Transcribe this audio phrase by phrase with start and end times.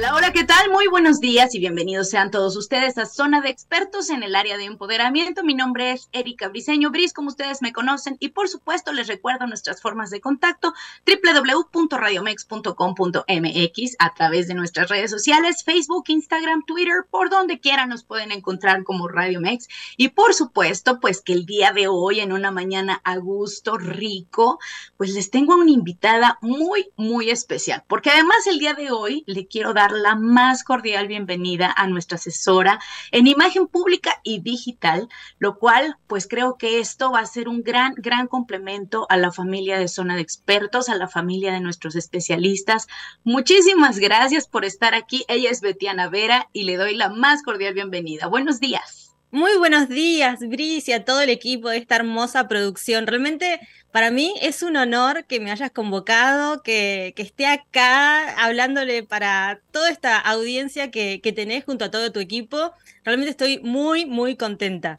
[0.00, 0.70] Hola, hola, ¿qué tal?
[0.70, 4.56] Muy buenos días y bienvenidos sean todos ustedes a Zona de Expertos en el área
[4.56, 5.44] de empoderamiento.
[5.44, 9.46] Mi nombre es Erika Briseño Bris, como ustedes me conocen, y por supuesto les recuerdo
[9.46, 10.72] nuestras formas de contacto
[11.06, 18.32] www.radiomex.com.mx a través de nuestras redes sociales, Facebook, Instagram, Twitter, por donde quiera nos pueden
[18.32, 19.68] encontrar como Radio Mex.
[19.98, 24.60] Y por supuesto, pues que el día de hoy, en una mañana a gusto, rico,
[24.96, 29.24] pues les tengo a una invitada muy, muy especial, porque además el día de hoy
[29.26, 35.08] le quiero dar la más cordial bienvenida a nuestra asesora en imagen pública y digital,
[35.38, 39.32] lo cual pues creo que esto va a ser un gran, gran complemento a la
[39.32, 42.86] familia de Zona de Expertos, a la familia de nuestros especialistas.
[43.24, 45.24] Muchísimas gracias por estar aquí.
[45.28, 48.26] Ella es Betiana Vera y le doy la más cordial bienvenida.
[48.26, 49.09] Buenos días.
[49.32, 53.06] Muy buenos días, Brice, y a todo el equipo de esta hermosa producción.
[53.06, 53.60] Realmente
[53.92, 59.60] para mí es un honor que me hayas convocado, que, que esté acá hablándole para
[59.70, 62.72] toda esta audiencia que, que tenés junto a todo tu equipo.
[63.04, 64.98] Realmente estoy muy, muy contenta.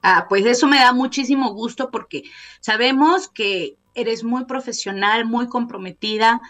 [0.00, 2.22] Ah, pues eso me da muchísimo gusto porque
[2.60, 6.40] sabemos que eres muy profesional, muy comprometida.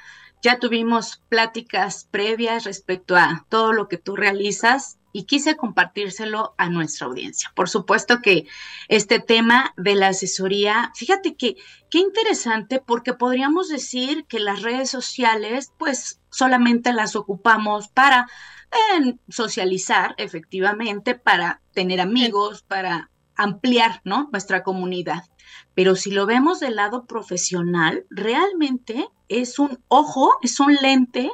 [0.41, 6.69] Ya tuvimos pláticas previas respecto a todo lo que tú realizas y quise compartírselo a
[6.69, 7.51] nuestra audiencia.
[7.55, 8.47] Por supuesto que
[8.89, 11.57] este tema de la asesoría, fíjate que
[11.91, 18.29] qué interesante porque podríamos decir que las redes sociales pues solamente las ocupamos para
[19.29, 24.29] socializar efectivamente, para tener amigos, para ampliar ¿no?
[24.33, 25.25] nuestra comunidad.
[25.75, 31.31] Pero si lo vemos del lado profesional, realmente es un ojo, es un lente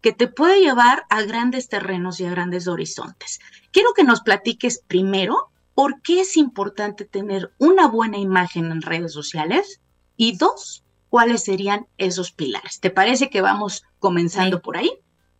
[0.00, 3.40] que te puede llevar a grandes terrenos y a grandes horizontes.
[3.72, 9.12] Quiero que nos platiques primero por qué es importante tener una buena imagen en redes
[9.12, 9.80] sociales
[10.16, 12.80] y dos, cuáles serían esos pilares.
[12.80, 14.90] ¿Te parece que vamos comenzando por ahí?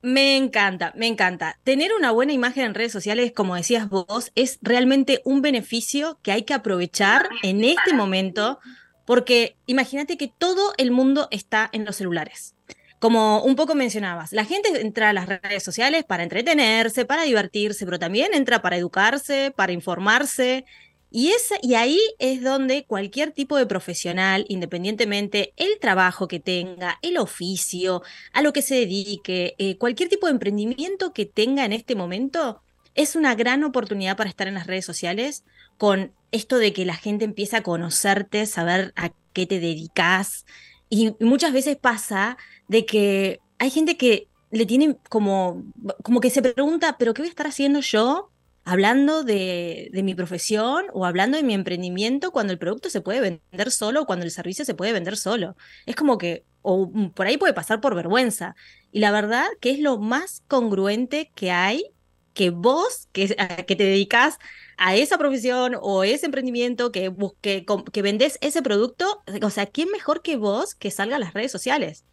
[0.01, 1.59] Me encanta, me encanta.
[1.65, 6.31] Tener una buena imagen en redes sociales, como decías vos, es realmente un beneficio que
[6.31, 8.61] hay que aprovechar en este momento,
[9.05, 12.55] porque imagínate que todo el mundo está en los celulares
[12.99, 17.85] como un poco mencionabas, la gente entra a las redes sociales para entretenerse, para divertirse,
[17.85, 20.65] pero también entra para educarse, para informarse.
[21.11, 21.33] Y,
[21.63, 28.03] y ahí es donde cualquier tipo de profesional, independientemente el trabajo que tenga, el oficio,
[28.33, 32.63] a lo que se dedique, eh, cualquier tipo de emprendimiento que tenga en este momento,
[32.95, 35.45] es una gran oportunidad para estar en las redes sociales
[35.79, 40.45] con esto de que la gente empieza a conocerte, saber a qué te dedicas.
[40.89, 42.39] Y muchas veces pasa
[42.69, 45.65] de que hay gente que le tiene como,
[46.03, 48.31] como que se pregunta, pero ¿qué voy a estar haciendo yo
[48.65, 53.21] hablando de, de, mi profesión o hablando de mi emprendimiento cuando el producto se puede
[53.21, 55.57] vender solo o cuando el servicio se puede vender solo?
[55.87, 58.55] Es como que, o por ahí puede pasar por vergüenza.
[58.91, 61.85] Y la verdad que es lo más congruente que hay
[62.33, 63.35] que vos, que,
[63.67, 64.39] que te dedicas
[64.79, 69.91] a esa profesión o ese emprendimiento, que, que, que vendés ese producto, o sea, ¿quién
[69.91, 72.05] mejor que vos que salga a las redes sociales?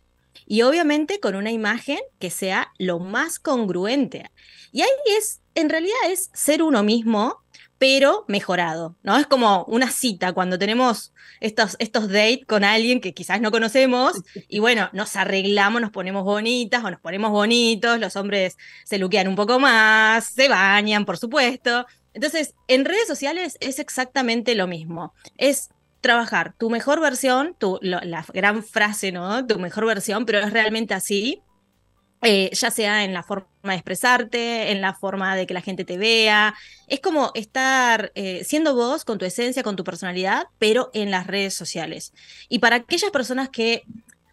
[0.46, 4.30] Y obviamente con una imagen que sea lo más congruente.
[4.72, 7.42] Y ahí es, en realidad es ser uno mismo,
[7.78, 9.18] pero mejorado, ¿no?
[9.18, 14.14] Es como una cita cuando tenemos estos, estos dates con alguien que quizás no conocemos
[14.48, 19.28] y bueno, nos arreglamos, nos ponemos bonitas o nos ponemos bonitos, los hombres se luquean
[19.28, 21.86] un poco más, se bañan, por supuesto.
[22.16, 25.14] Entonces, en redes sociales es exactamente lo mismo.
[25.38, 25.70] Es
[26.02, 29.46] trabajar tu mejor versión, tu, la gran frase, ¿no?
[29.46, 31.42] Tu mejor versión, pero es realmente así.
[32.22, 35.84] Eh, ya sea en la forma de expresarte, en la forma de que la gente
[35.84, 36.56] te vea.
[36.88, 41.28] Es como estar eh, siendo vos con tu esencia, con tu personalidad, pero en las
[41.28, 42.14] redes sociales.
[42.50, 43.84] Y para aquellas personas que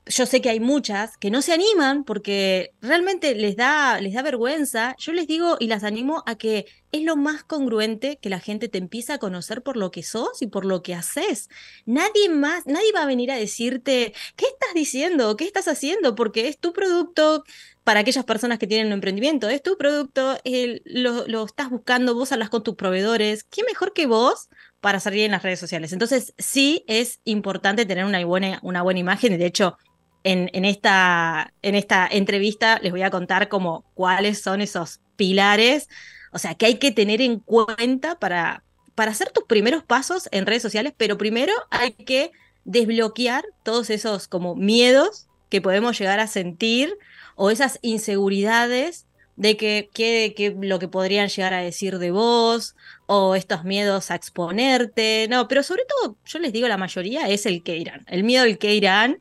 [0.06, 4.22] yo sé que hay muchas que no se animan porque realmente les da, les da
[4.22, 4.96] vergüenza.
[4.98, 8.68] Yo les digo y las animo a que es lo más congruente que la gente
[8.68, 11.48] te empieza a conocer por lo que sos y por lo que haces.
[11.86, 15.36] Nadie más, nadie va a venir a decirte, ¿qué estás diciendo?
[15.36, 16.16] ¿Qué estás haciendo?
[16.16, 17.44] Porque es tu producto
[17.84, 20.38] para aquellas personas que tienen un emprendimiento, es tu producto,
[20.84, 23.44] lo, lo estás buscando, vos hablas con tus proveedores.
[23.44, 24.48] ¿Qué mejor que vos
[24.80, 25.92] para salir en las redes sociales?
[25.92, 29.76] Entonces, sí es importante tener una buena, una buena imagen de hecho
[30.24, 35.88] en, esta, en esta entrevista les voy a contar como cuáles son esos pilares,
[36.32, 38.64] o sea, que hay que tener en cuenta para,
[38.94, 42.32] para hacer tus primeros pasos en redes sociales, pero primero hay que
[42.64, 46.96] desbloquear todos esos como miedos que podemos llegar a sentir
[47.34, 52.76] o esas inseguridades de que, que, lo que podrían llegar a decir de vos
[53.06, 57.46] o estos miedos a exponerte, no, pero sobre todo, yo les digo, la mayoría es
[57.46, 59.20] el que irán, el miedo al que irán,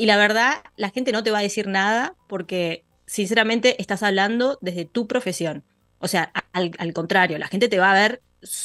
[0.00, 4.56] y la verdad, la gente no te va a decir nada porque sinceramente estás hablando
[4.62, 5.62] desde tu profesión.
[5.98, 8.22] O sea, al, al contrario, la gente te va a ver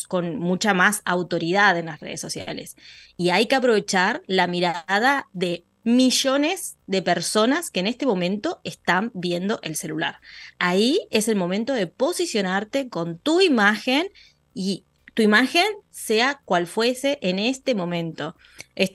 [0.08, 2.78] con mucha más autoridad en las redes sociales.
[3.18, 9.12] Y hay que aprovechar la mirada de millones de personas que en este momento están
[9.14, 10.22] viendo el celular.
[10.58, 14.08] Ahí es el momento de posicionarte con tu imagen
[14.54, 14.86] y
[15.16, 18.36] tu imagen sea cual fuese en este momento.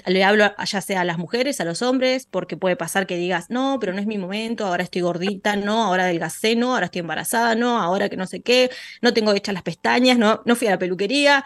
[0.07, 3.47] Le hablo ya sea a las mujeres, a los hombres, porque puede pasar que digas,
[3.49, 7.01] no, pero no es mi momento, ahora estoy gordita, no, ahora adelgacé, no, ahora estoy
[7.01, 8.71] embarazada, no, ahora que no sé qué,
[9.01, 11.43] no tengo hechas las pestañas, no, no fui a la peluquería.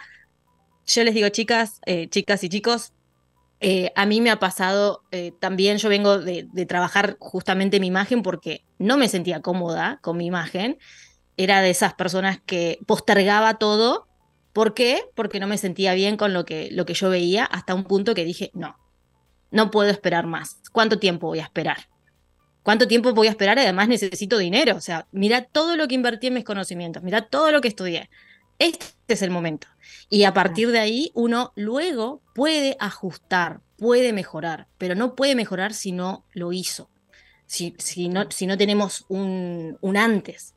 [0.86, 2.92] Yo les digo, chicas, eh, chicas y chicos,
[3.60, 7.86] eh, a mí me ha pasado eh, también, yo vengo de, de, trabajar justamente mi
[7.86, 10.78] imagen porque no me sentía cómoda con mi imagen.
[11.36, 14.08] Era de esas personas que postergaba todo
[14.54, 15.02] ¿Por qué?
[15.16, 18.14] Porque no me sentía bien con lo que, lo que yo veía hasta un punto
[18.14, 18.78] que dije, no,
[19.50, 20.60] no puedo esperar más.
[20.72, 21.88] ¿Cuánto tiempo voy a esperar?
[22.62, 23.58] ¿Cuánto tiempo voy a esperar?
[23.58, 24.76] Además necesito dinero.
[24.76, 28.08] O sea, mira todo lo que invertí en mis conocimientos, mira todo lo que estudié.
[28.60, 29.66] Este es el momento.
[30.08, 35.74] Y a partir de ahí uno luego puede ajustar, puede mejorar, pero no puede mejorar
[35.74, 36.88] si no lo hizo,
[37.46, 40.54] si, si, no, si no tenemos un, un antes.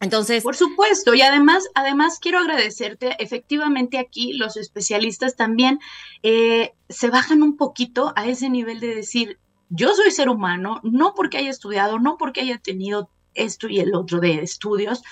[0.00, 0.42] Entonces.
[0.42, 5.78] Por supuesto, y además, además quiero agradecerte, efectivamente aquí los especialistas también
[6.22, 9.38] eh, se bajan un poquito a ese nivel de decir,
[9.68, 13.94] yo soy ser humano, no porque haya estudiado, no porque haya tenido esto y el
[13.94, 15.02] otro de estudios,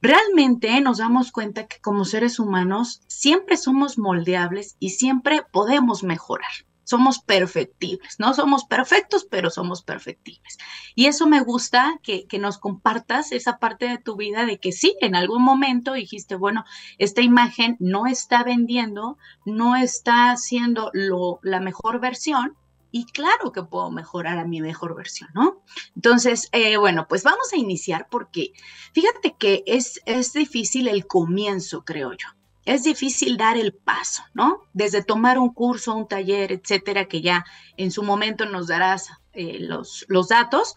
[0.00, 6.50] realmente nos damos cuenta que como seres humanos siempre somos moldeables y siempre podemos mejorar
[6.86, 10.56] somos perfectibles, no somos perfectos, pero somos perfectibles.
[10.94, 14.96] Y eso me gusta que, nos compartas esa parte de tu vida de que sí,
[15.00, 16.64] en algún momento dijiste, bueno,
[16.98, 22.56] esta imagen no está vendiendo, no está siendo lo, la mejor versión,
[22.92, 25.62] y claro que puedo mejorar a mi mejor versión, ¿no?
[25.96, 28.52] Entonces, eh, bueno, pues vamos a iniciar porque
[28.92, 32.28] fíjate que es, es difícil el comienzo, creo yo
[32.66, 34.60] es difícil dar el paso, ¿no?
[34.72, 37.46] Desde tomar un curso, un taller, etcétera, que ya
[37.76, 40.74] en su momento nos darás eh, los, datos,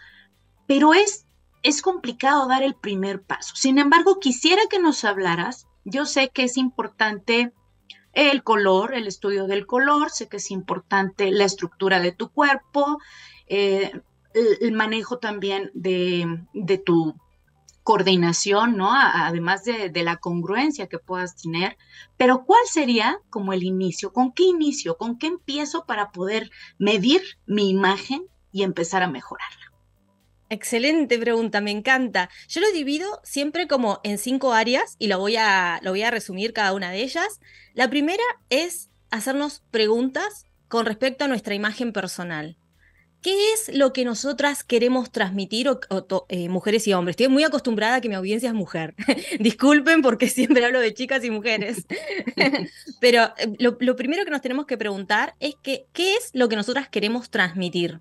[0.67, 1.25] pero es,
[1.63, 3.55] es complicado dar el primer paso.
[3.55, 7.53] Sin embargo, quisiera que nos hablaras, yo sé que es importante
[8.13, 12.99] el color, el estudio del color, sé que es importante la estructura de tu cuerpo,
[13.47, 13.91] eh,
[14.35, 17.15] el, manejo también de, de tu
[17.89, 18.91] coordinación, ¿no?
[18.93, 21.75] Además de, la congruencia que puedas tener,
[22.17, 24.13] pero ¿cuál sería como el inicio?
[24.13, 24.95] ¿Con qué inicio?
[24.95, 29.73] ¿Con qué empiezo para poder medir mi imagen y empezar a mejorarla?
[30.51, 32.29] Excelente pregunta, me encanta.
[32.47, 36.11] Yo lo divido siempre como en cinco áreas y lo voy a, lo voy a
[36.11, 37.39] resumir cada una de ellas.
[37.73, 42.55] La primera es hacernos preguntas con respecto a nuestra imagen personal.
[43.21, 45.69] ¿Qué es lo que nosotras queremos transmitir,
[46.29, 47.13] eh, mujeres y hombres?
[47.13, 48.95] Estoy muy acostumbrada a que mi audiencia es mujer.
[49.39, 51.85] Disculpen porque siempre hablo de chicas y mujeres.
[53.01, 56.55] Pero eh, lo, primero que nos tenemos que preguntar es que, qué es lo que
[56.55, 57.99] nosotras queremos transmitir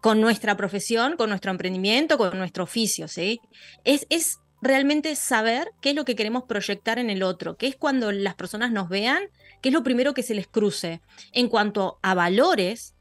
[0.00, 3.38] con nuestra profesión, con nuestro emprendimiento, con nuestro oficio, ¿sí?
[3.84, 7.76] Es, es realmente saber qué es lo que queremos proyectar en el otro, qué es
[7.76, 9.22] cuando las personas nos vean,
[9.60, 11.02] qué es lo primero que se les cruce.
[11.32, 12.91] En cuanto a valores,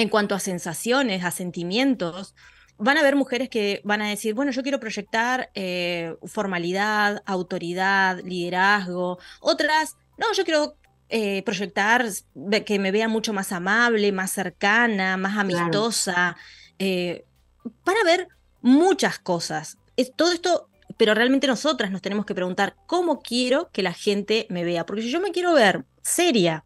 [0.00, 2.34] en cuanto a sensaciones, a sentimientos,
[2.78, 8.20] van a haber mujeres que van a decir, bueno, yo quiero proyectar eh, formalidad, autoridad,
[8.24, 9.18] liderazgo.
[9.40, 10.76] Otras, no, yo quiero
[11.10, 12.06] eh, proyectar
[12.64, 16.36] que me vean mucho más amable, más cercana, más amistosa.
[16.78, 17.24] Eh,
[17.84, 18.28] van a ver
[18.62, 19.76] muchas cosas.
[19.96, 24.46] Es, todo esto, pero realmente nosotras nos tenemos que preguntar, ¿cómo quiero que la gente
[24.48, 24.86] me vea?
[24.86, 26.64] Porque si yo me quiero ver seria,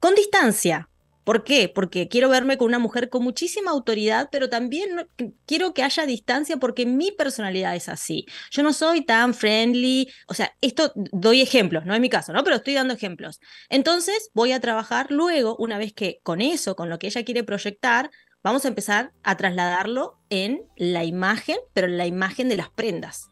[0.00, 0.88] con distancia,
[1.24, 1.68] ¿Por qué?
[1.68, 5.08] Porque quiero verme con una mujer con muchísima autoridad, pero también
[5.46, 8.26] quiero que haya distancia porque mi personalidad es así.
[8.50, 12.42] Yo no soy tan friendly, o sea, esto doy ejemplos, no es mi caso, ¿no?
[12.42, 13.40] Pero estoy dando ejemplos.
[13.68, 17.44] Entonces voy a trabajar luego, una vez que con eso, con lo que ella quiere
[17.44, 18.10] proyectar,
[18.42, 23.28] vamos a empezar a trasladarlo en la imagen, pero en la imagen de las prendas.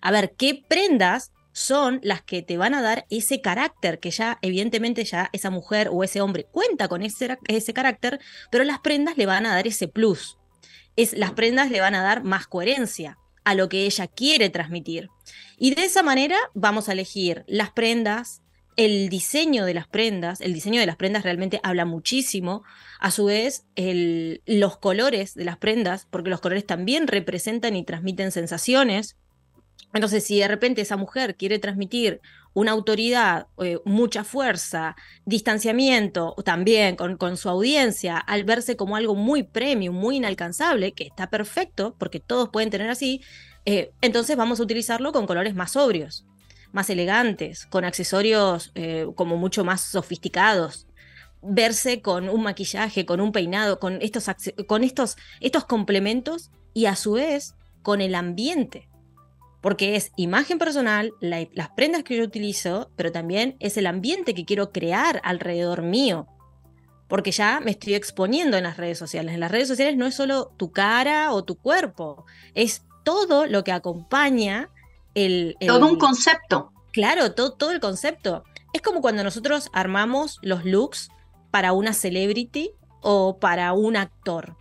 [0.00, 4.38] A ver, ¿qué prendas son las que te van a dar ese carácter, que ya
[4.42, 9.16] evidentemente ya esa mujer o ese hombre cuenta con ese, ese carácter, pero las prendas
[9.16, 10.38] le van a dar ese plus.
[10.96, 13.18] Es, las prendas le van a dar más coherencia.
[13.44, 15.08] a lo que ella quiere transmitir.
[15.58, 18.42] Y de esa manera vamos a elegir las prendas,
[18.76, 22.62] el diseño de las prendas, el diseño de las prendas realmente habla muchísimo,
[23.00, 28.30] a su vez los colores de las prendas, porque los colores también representan y transmiten
[28.32, 29.16] sensaciones.
[29.94, 32.20] Entonces, si de repente esa mujer quiere transmitir
[32.54, 39.42] una autoridad, eh, mucha fuerza, distanciamiento también con, su audiencia, al verse como algo muy
[39.42, 43.22] premium, muy inalcanzable, que está perfecto, porque todos pueden tener así,
[43.64, 46.26] eh, entonces vamos a utilizarlo con colores más sobrios,
[46.72, 50.86] más elegantes, con accesorios eh, como mucho más sofisticados.
[51.44, 54.26] Verse con un maquillaje, con un peinado, con estos,
[54.68, 58.88] con estos, estos complementos y a su vez con el ambiente
[59.62, 64.44] porque es imagen personal, las prendas que yo utilizo, pero también es el ambiente que
[64.44, 66.26] quiero crear alrededor mío.
[67.08, 69.34] Porque ya me estoy exponiendo en las redes sociales.
[69.34, 73.62] En las redes sociales no es solo tu cara o tu cuerpo, es todo lo
[73.62, 74.68] que acompaña
[75.14, 75.56] el...
[75.64, 76.72] todo un concepto.
[76.92, 78.42] Claro, todo, todo el concepto.
[78.72, 81.08] Es como cuando nosotros armamos los looks
[81.52, 84.56] para una celebrity o para un actor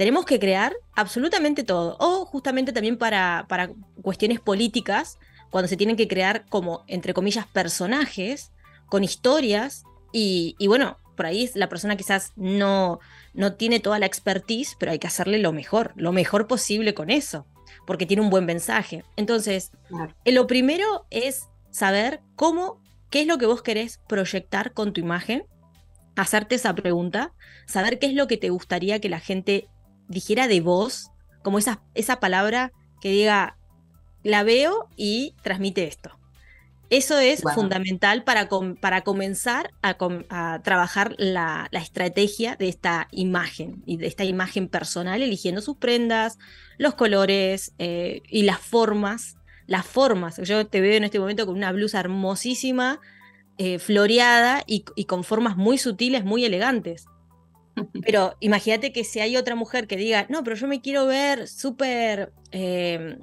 [0.00, 1.98] tenemos que crear absolutamente todo.
[2.00, 5.18] O justamente también para, para cuestiones políticas,
[5.50, 8.50] cuando se tienen que crear como, entre comillas, personajes
[8.86, 9.84] con historias.
[10.10, 12.98] Y, bueno, por ahí la persona quizás no,
[13.34, 17.10] no tiene toda la expertise, pero hay que hacerle lo mejor, lo mejor posible con
[17.10, 17.44] eso,
[17.86, 19.04] porque tiene un buen mensaje.
[19.16, 19.70] Entonces,
[20.24, 21.42] eh, lo primero es
[21.72, 25.44] saber cómo, qué es lo que vos querés proyectar con tu imagen,
[26.16, 27.34] hacerte esa pregunta,
[27.66, 29.68] saber qué es lo que te gustaría que la gente
[30.10, 31.10] dijera de voz,
[31.42, 33.56] como esa, esa palabra que diga,
[34.22, 36.20] la veo y transmite esto.
[36.90, 38.48] Eso es fundamental para,
[38.80, 39.96] para comenzar a,
[40.64, 46.36] trabajar la, estrategia de esta imagen y de esta imagen personal, eligiendo sus prendas,
[46.78, 49.36] los colores eh, y las formas.
[49.68, 50.38] Las formas.
[50.42, 52.98] Yo te veo en este momento con una blusa hermosísima,
[53.56, 57.06] eh, floreada y, con formas muy sutiles, muy elegantes.
[58.04, 61.48] Pero imagínate que si hay otra mujer que diga, no, pero yo me quiero ver
[61.48, 63.18] súper, em,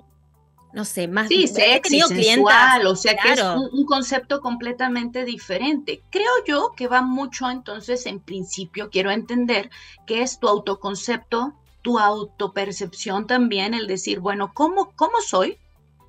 [0.74, 6.02] no sé, más sí, sexy, sensual, o sea que es un, concepto completamente diferente.
[6.10, 9.70] Creo yo que va mucho entonces, en principio, quiero entender
[10.06, 15.58] que es tu autoconcepto, tu autopercepción también, el decir, bueno, ¿cómo, cómo soy?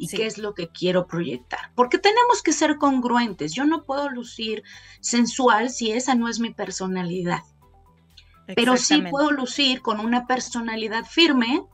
[0.01, 1.73] y qué es lo que quiero proyectar.
[1.75, 3.53] Porque tenemos que ser congruentes.
[3.53, 4.63] Yo no puedo lucir
[5.01, 7.43] sensual si esa no es mi personalidad
[8.55, 11.65] pero sí puedo lucir con una personalidad firme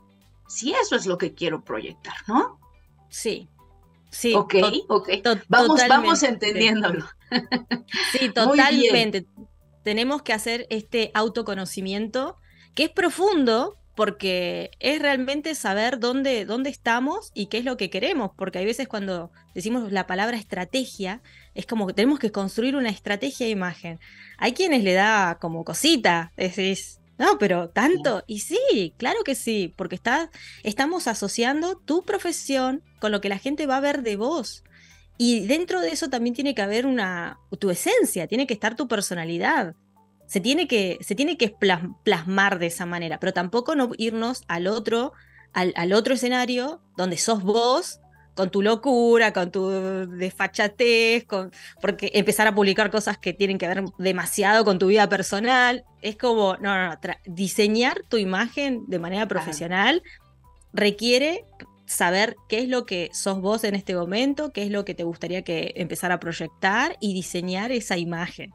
[0.49, 2.59] si eso es lo que quiero proyectar, ¿no?
[3.09, 3.49] Sí.
[4.11, 4.35] Sí.
[4.35, 4.55] Ok,
[4.89, 5.09] ok.
[5.49, 7.07] Vamos, vamos entendiéndolo.
[8.13, 9.27] Sí, totalmente.
[9.83, 12.37] Tenemos que hacer este autoconocimiento
[12.75, 17.91] que es profundo, porque es realmente saber dónde, dónde estamos y qué es lo que
[17.91, 21.23] queremos, porque hay veces cuando decimos la palabra estrategia,
[21.55, 24.01] es como que tenemos que construir una estrategia de imagen.
[24.39, 29.73] Hay quienes le da como cosita, decís, no, pero tanto, y sí, claro que sí,
[29.77, 30.31] porque está,
[30.63, 34.65] estamos asociando tu profesión con lo que la gente va a ver de vos.
[35.17, 38.89] Y dentro de eso también tiene que haber una, tu esencia, tiene que estar tu
[38.89, 39.77] personalidad
[40.27, 41.55] se tiene que, se tiene que
[42.03, 45.13] plasmar de esa manera, pero tampoco no irnos al otro,
[45.53, 48.01] al, otro escenario donde sos vos
[48.35, 49.69] con tu locura, con tu
[50.09, 55.09] desfachatez, con, porque empezar a publicar cosas que tienen que ver demasiado con tu vida
[55.09, 60.03] personal, es como, no, no, no diseñar tu imagen de manera profesional
[60.73, 61.45] requiere
[61.87, 65.05] saber qué es lo que sos vos en este momento, qué es lo que te
[65.05, 68.53] gustaría que empezar a proyectar y diseñar esa imagen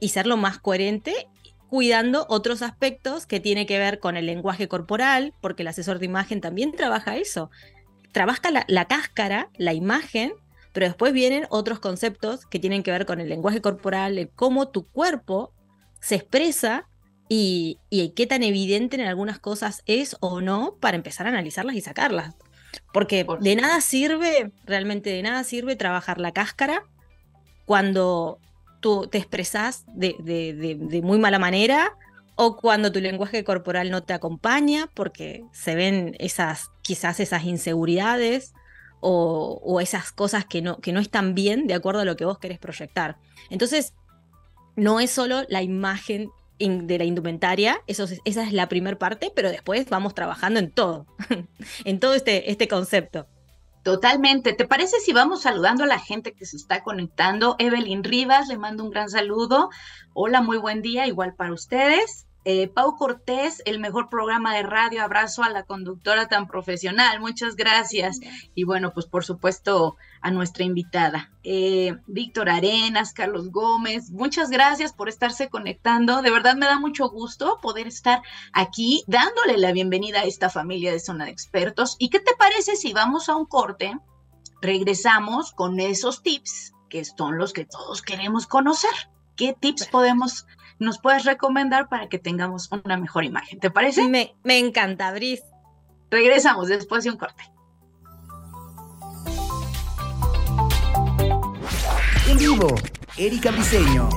[0.00, 1.28] y ser lo más coherente
[1.68, 6.06] cuidando otros aspectos que tiene que ver con el lenguaje corporal, porque el asesor de
[6.06, 7.50] imagen también trabaja eso.
[8.14, 10.32] Trabaja la, cáscara, la imagen,
[10.72, 14.86] pero después vienen otros conceptos que tienen que ver con el lenguaje corporal, cómo tu
[14.86, 15.52] cuerpo
[16.00, 16.88] se expresa
[17.28, 21.74] y, y, qué tan evidente en algunas cosas es o no para empezar a analizarlas
[21.74, 22.36] y sacarlas.
[22.92, 26.84] Porque de nada sirve, realmente de nada sirve trabajar la cáscara
[27.66, 28.38] cuando
[28.84, 31.96] tú te expresas de, muy mala manera
[32.36, 38.54] o cuando tu lenguaje corporal no te acompaña porque se ven esas, quizás esas inseguridades
[39.00, 42.38] o, esas cosas que no, que no están bien de acuerdo a lo que vos
[42.38, 43.18] querés proyectar.
[43.50, 43.92] Entonces,
[44.76, 49.50] no es solo la imagen de la indumentaria, eso, esa es la primera parte, pero
[49.50, 51.06] después vamos trabajando en todo,
[51.84, 53.26] en todo este, este concepto.
[53.84, 54.54] Totalmente.
[54.54, 57.54] ¿Te parece si vamos saludando a la gente que se está conectando?
[57.58, 59.68] Evelyn Rivas, le mando un gran saludo.
[60.14, 62.26] Hola, muy buen día, igual para ustedes.
[62.46, 65.02] Eh, Pau Cortés, el mejor programa de radio.
[65.02, 67.20] Abrazo a la conductora tan profesional.
[67.20, 68.20] Muchas gracias.
[68.54, 74.10] Y bueno, pues por supuesto a nuestra invitada, eh, Víctor Arenas, Carlos Gómez.
[74.10, 76.22] Muchas gracias por estarse conectando.
[76.22, 78.22] De verdad me da mucho gusto poder estar
[78.52, 81.96] aquí dándole la bienvenida a esta familia de Zona de Expertos.
[81.98, 83.98] ¿Y qué te parece si vamos a un corte?
[84.60, 88.92] Regresamos con esos tips que son los que todos queremos conocer.
[89.36, 90.46] ¿Qué tips podemos
[90.78, 93.60] nos puedes recomendar para que tengamos una mejor imagen.
[93.60, 94.08] ¿Te parece?
[94.08, 95.42] Me, me encanta, Bris.
[96.10, 97.42] Regresamos después de un corte.
[102.28, 102.74] En vivo,
[103.16, 104.08] Erika Briseño.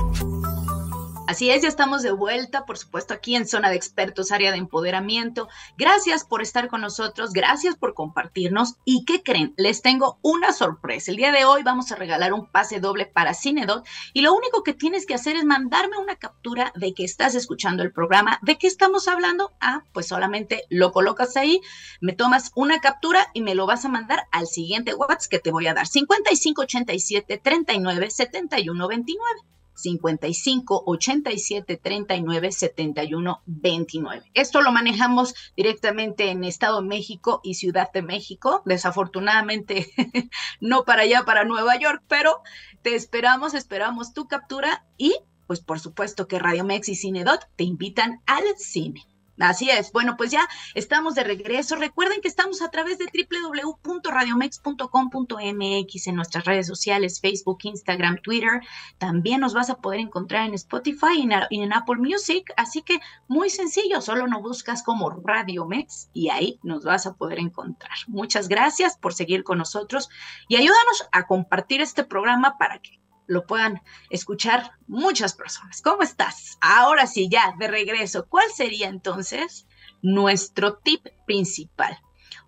[1.28, 4.56] Así es, ya estamos de vuelta, por supuesto, aquí en Zona de Expertos, área de
[4.56, 5.46] empoderamiento.
[5.76, 8.76] Gracias por estar con nosotros, gracias por compartirnos.
[8.86, 9.52] ¿Y qué creen?
[9.58, 11.10] Les tengo una sorpresa.
[11.10, 14.62] El día de hoy vamos a regalar un pase doble para Cinedot y lo único
[14.62, 18.38] que tienes que hacer es mandarme una captura de que estás escuchando el programa.
[18.40, 19.52] ¿De qué estamos hablando?
[19.60, 21.60] Ah, pues solamente lo colocas ahí,
[22.00, 25.50] me tomas una captura y me lo vas a mandar al siguiente WhatsApp que te
[25.50, 29.57] voy a dar: 5587 39 71 29.
[29.78, 34.30] 55 87 39 71 29.
[34.34, 38.62] Esto lo manejamos directamente en Estado de México y Ciudad de México.
[38.64, 39.86] Desafortunadamente
[40.60, 42.42] no para allá, para Nueva York, pero
[42.82, 45.14] te esperamos, esperamos tu captura y
[45.46, 49.02] pues por supuesto que Radio Mex y Cinedot te invitan al cine.
[49.38, 49.92] Así es.
[49.92, 51.76] Bueno, pues ya estamos de regreso.
[51.76, 58.60] Recuerden que estamos a través de www.radiomex.com.mx en nuestras redes sociales, Facebook, Instagram, Twitter.
[58.98, 62.52] También nos vas a poder encontrar en Spotify y en, Apple Music.
[62.56, 67.14] Así que muy sencillo, solo nos buscas como Radio Mex y ahí nos vas a
[67.14, 67.96] poder encontrar.
[68.08, 70.08] Muchas gracias por seguir con nosotros
[70.48, 75.80] y ayúdanos a compartir este programa para que lo puedan escuchar muchas personas.
[75.82, 76.58] ¿Cómo estás?
[76.60, 78.26] Ahora sí, ya, de regreso.
[78.28, 79.68] ¿Cuál sería entonces
[80.02, 81.96] nuestro tip principal?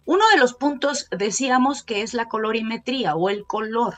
[0.05, 3.95] Uno de los puntos decíamos que es la colorimetría o el color.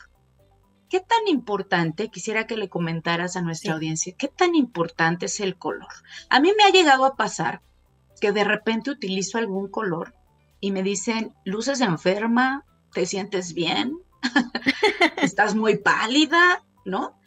[0.91, 5.57] ¿Qué tan importante, quisiera que le comentaras a nuestra audiencia, qué tan importante es el
[5.57, 5.89] color?
[6.29, 7.63] A mí me ha llegado a pasar
[8.21, 10.15] que de repente utilizo algún color
[10.61, 13.97] y me dicen, luces enferma, te sientes bien,
[15.17, 17.19] estás muy pálida, ¿no?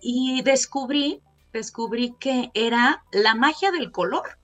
[0.00, 4.38] Y descubrí, descubrí que era la magia del color.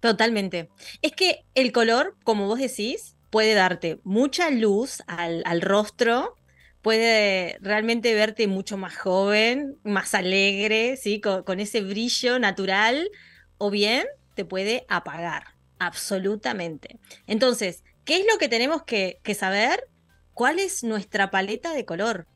[0.00, 0.68] Totalmente.
[1.00, 6.36] Es que el color, como vos decís, puede darte mucha luz al, rostro,
[6.82, 11.20] puede realmente verte mucho más joven, más alegre, ¿sí?
[11.20, 13.10] Con, ese brillo natural,
[13.58, 17.00] o bien te puede apagar, absolutamente.
[17.26, 19.88] Entonces, ¿qué es lo que tenemos que, que saber?
[20.34, 22.26] ¿Cuál es nuestra paleta de color?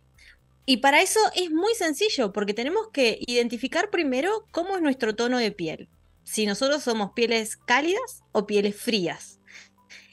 [0.70, 5.38] Y para eso es muy sencillo, porque tenemos que identificar primero cómo es nuestro tono
[5.38, 5.88] de piel.
[6.24, 9.40] Si nosotros somos pieles cálidas o pieles frías.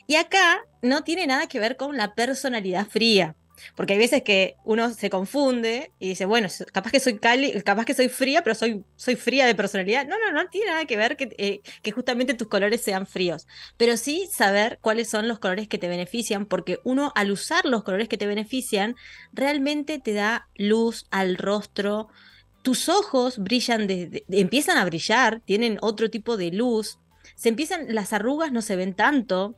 [0.07, 3.35] Y acá no tiene nada que ver con la personalidad fría.
[3.75, 7.85] Porque hay veces que uno se confunde y dice, bueno, capaz que soy cali, capaz
[7.85, 10.05] que soy fría, pero soy, soy fría de personalidad.
[10.07, 13.47] No, no, no tiene nada que ver eh, que justamente tus colores sean fríos.
[13.77, 17.83] Pero sí saber cuáles son los colores que te benefician, porque uno al usar los
[17.83, 18.95] colores que te benefician,
[19.33, 22.09] realmente te da luz al rostro.
[22.61, 23.87] Tus ojos brillan,
[24.29, 26.99] empiezan a brillar, tienen otro tipo de luz.
[27.35, 29.55] Se empiezan, las arrugas no se ven tanto,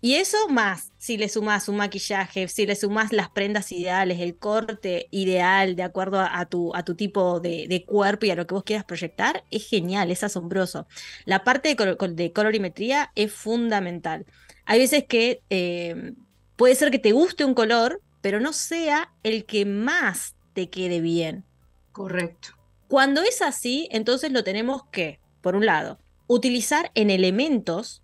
[0.00, 4.36] y eso más, si le sumas un maquillaje, si le sumas las prendas ideales, el
[4.36, 8.54] corte ideal de acuerdo a, tu, a tu, tipo de, cuerpo y a lo que
[8.54, 10.86] vos quieras proyectar, es genial, es asombroso.
[11.24, 14.24] La parte de, colorimetría es fundamental.
[14.66, 16.12] Hay veces que eh,
[16.54, 21.00] puede ser que te guste un color, pero no sea el que más te quede
[21.00, 21.44] bien.
[21.90, 22.50] Correcto.
[22.86, 28.02] Cuando es así, entonces lo tenemos que, por un lado, utilizar en elementos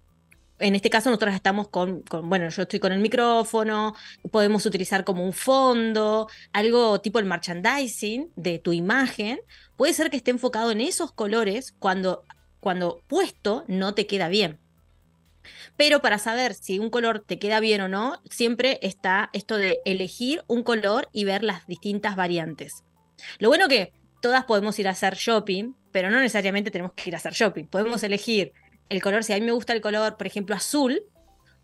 [0.59, 3.95] en este caso nosotros estamos con, bueno, yo estoy con el micrófono,
[4.31, 9.41] podemos utilizar como un fondo, algo tipo el merchandising de tu imagen.
[9.77, 12.23] Puede ser que esté enfocado en esos colores cuando,
[12.61, 14.61] cuando puesto no te queda bien.
[15.77, 19.81] Pero para saber si un color te queda bien o no, siempre está esto de
[19.85, 22.85] elegir un color y ver las distintas variantes.
[23.39, 27.15] Lo bueno que todas podemos ir a hacer shopping, pero no necesariamente tenemos que ir
[27.15, 27.67] a hacer shopping.
[27.67, 28.53] Podemos elegir
[28.89, 31.03] el color, si a mí me gusta el color, por ejemplo, azul,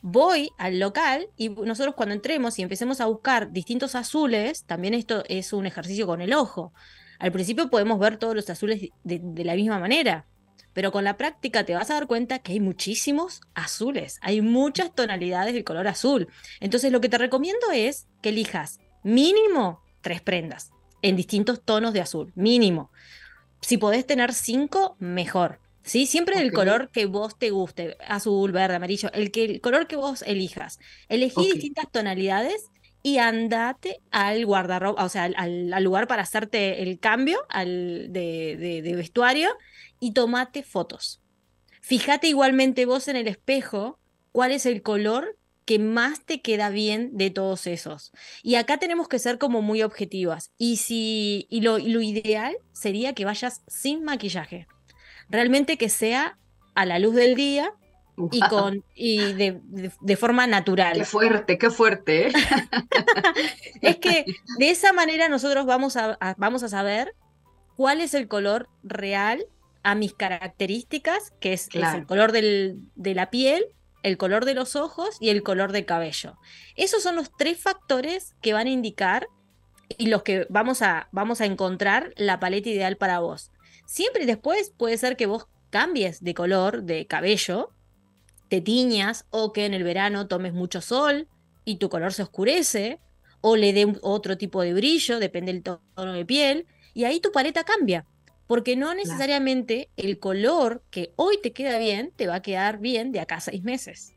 [0.02, 5.24] voy al local y nosotros cuando entremos y empecemos a buscar distintos azules, también esto
[5.28, 6.72] es un ejercicio con el ojo.
[7.18, 10.26] Al principio podemos ver todos los azules de, la misma manera,
[10.72, 14.94] pero con la práctica te vas a dar cuenta que hay muchísimos azules, hay muchas
[14.94, 16.28] tonalidades del color azul.
[16.60, 20.70] Entonces lo que te recomiendo es que elijas mínimo tres prendas
[21.02, 22.90] en distintos tonos de azul, mínimo.
[23.60, 26.06] Si podés tener cinco, mejor ¿sí?
[26.06, 29.96] Siempre del color que vos te guste, azul, verde, amarillo, el, que, el color que
[29.96, 30.78] vos elijas.
[31.08, 32.66] Elegí distintas tonalidades
[33.02, 38.94] y andate al guardarropa, o sea, al, lugar para hacerte el cambio al, de, de
[38.94, 39.50] vestuario
[39.98, 41.20] y tomate fotos.
[41.80, 43.98] Fíjate igualmente vos en el espejo
[44.32, 48.10] cuál es el color que más te queda bien de todos esos.
[48.42, 50.50] Y acá tenemos que ser como muy objetivas.
[50.58, 54.66] Y, si, y lo, lo ideal sería que vayas sin maquillaje.
[55.30, 56.38] Realmente que sea
[56.74, 57.72] a la luz del día
[58.30, 59.60] y con y de,
[60.00, 60.94] de, forma natural.
[60.94, 62.28] Qué fuerte, qué fuerte.
[62.28, 62.32] ¿eh?
[63.80, 64.24] es que
[64.58, 67.14] de esa manera nosotros vamos a, vamos a saber
[67.76, 69.46] cuál es el color real
[69.82, 73.64] a mis características, que es, el color del, de la piel
[74.02, 76.38] el color de los ojos y el color del cabello.
[76.76, 79.28] Esos son los tres factores que van a indicar
[79.98, 83.50] y los que vamos a, vamos a encontrar la paleta ideal para vos.
[83.90, 87.70] Siempre después puede ser que vos cambies de color de cabello,
[88.48, 91.26] te tiñas o que en el verano tomes mucho sol
[91.64, 93.00] y tu color se oscurece
[93.40, 97.32] o le dé otro tipo de brillo, depende del tono de piel, y ahí tu
[97.32, 98.06] paleta cambia
[98.46, 103.10] porque no necesariamente el color que hoy te queda bien te va a quedar bien
[103.10, 104.14] de acá a seis meses.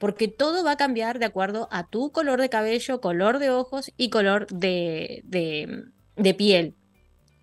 [0.00, 3.92] Porque todo va a cambiar de acuerdo a tu color de cabello, color de ojos
[3.96, 6.74] y color de, de, piel.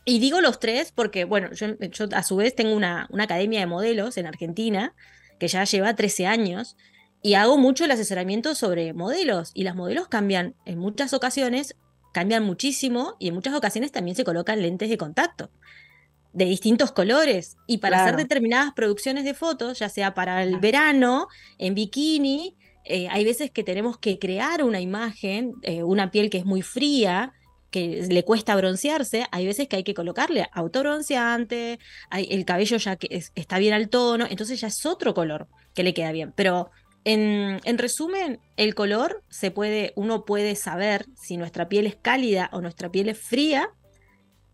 [0.06, 1.68] Y digo los tres porque, bueno, yo,
[2.14, 4.94] a su vez tengo una, una, academia de modelos en Argentina
[5.40, 6.76] que ya lleva 13 años
[7.22, 11.76] y hago mucho el asesoramiento sobre modelos y las modelos cambian en muchas ocasiones,
[12.14, 15.50] cambian muchísimo y en muchas ocasiones también se colocan lentes de contacto
[16.34, 21.28] de distintos colores y para hacer determinadas producciones de fotos, ya sea para el verano,
[21.60, 26.40] en bikini, eh, hay veces que tenemos que crear una imagen, eh, una piel que
[26.40, 27.34] es muy fría,
[27.74, 31.80] que le cuesta broncearse, hay veces que hay que colocarle autobronceante,
[32.12, 35.82] hay, el cabello ya que está bien al tono, entonces ya es otro color que
[35.82, 36.34] le queda bien.
[36.36, 36.70] Pero
[37.04, 42.48] en, en, resumen, el color se puede, uno puede saber si nuestra piel es cálida
[42.54, 43.72] o nuestra piel es fría,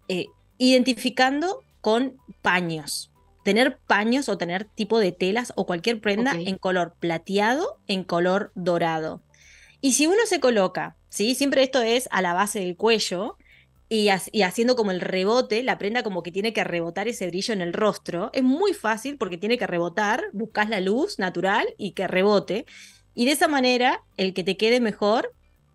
[0.07, 0.27] eh,
[0.57, 3.11] identificando con paños.
[3.43, 8.53] Tener paños o tener tipo de telas o cualquier prenda en color plateado, en color
[8.55, 9.21] dorado.
[9.81, 11.35] Y si uno se coloca, ¿sí?
[11.35, 13.37] siempre esto es a la base del cuello,
[13.89, 17.61] y, haciendo como el rebote, la prenda como que tiene que rebotar ese brillo en
[17.61, 18.29] el rostro.
[18.33, 22.65] Es muy fácil porque tiene que rebotar, buscas la luz natural y que rebote.
[23.15, 25.33] Y de esa manera, el que te quede mejor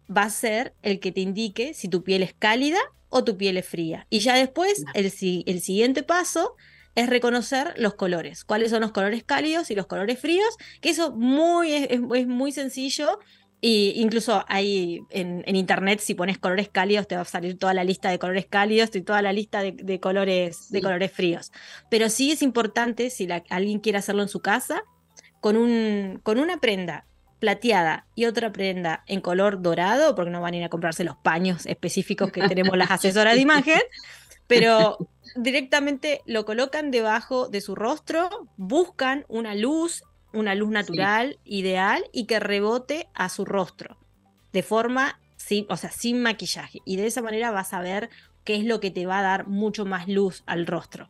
[0.09, 3.57] va a ser el que te indique si tu piel es cálida o tu piel
[3.57, 4.07] es fría.
[4.11, 5.07] Y ya después, el,
[5.47, 6.55] el siguiente paso
[6.95, 11.13] es reconocer los colores, cuáles son los colores cálidos y los colores fríos, que eso
[11.13, 13.19] muy, es, muy sencillo.
[13.67, 17.83] Y incluso hay en, internet, si pones colores cálidos, te va a salir toda la
[17.83, 21.51] lista de colores cálidos y toda la lista de, colores, de colores fríos.
[21.89, 24.83] Pero sí es importante, si alguien quiere hacerlo en su casa,
[25.41, 27.07] con, un, con una prenda
[27.39, 31.17] plateada y otra prenda en color dorado, porque no van a ir a comprarse los
[31.17, 33.81] paños específicos que tenemos las asesoras de imagen,
[34.47, 34.99] pero
[35.37, 40.03] directamente lo colocan debajo de su rostro, buscan una luz,
[40.35, 43.99] una luz natural, ideal y que rebote a su rostro,
[44.53, 46.81] de forma, sin, o sea, sin maquillaje.
[46.85, 48.11] Y de esa manera vas a ver
[48.45, 51.09] qué es lo que te va a dar mucho más luz al rostro.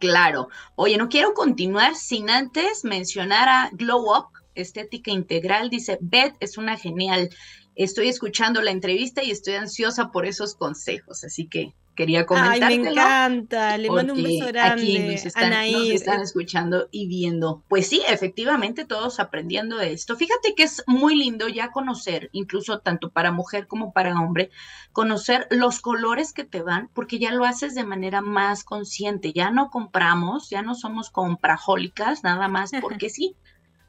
[0.00, 0.48] Claro.
[0.74, 6.58] Oye, no quiero continuar sin antes mencionar a Glow Up, Estética Integral, dice, Beth es
[6.58, 7.30] una genial.
[7.76, 12.70] Estoy escuchando la entrevista y estoy ansiosa por esos consejos, así que quería comentar.
[12.70, 14.82] Ay, me encanta, le mando un beso grande.
[14.82, 17.62] Aquí nos están, escuchando y viendo.
[17.68, 20.16] Pues sí, efectivamente, todos aprendiendo de esto.
[20.16, 24.50] Fíjate que es muy lindo ya conocer, incluso tanto para mujer como para hombre,
[24.92, 29.32] conocer los colores que te van, porque ya lo haces de manera más consciente.
[29.32, 33.36] Ya no compramos, ya no somos comprajólicas, nada más porque sí.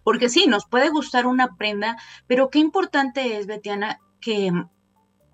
[0.04, 1.96] Porque sí, nos puede gustar una prenda,
[2.28, 4.52] pero qué importante es, Betiana, que,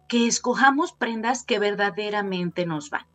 [0.10, 3.06] que escojamos prendas que verdaderamente nos van.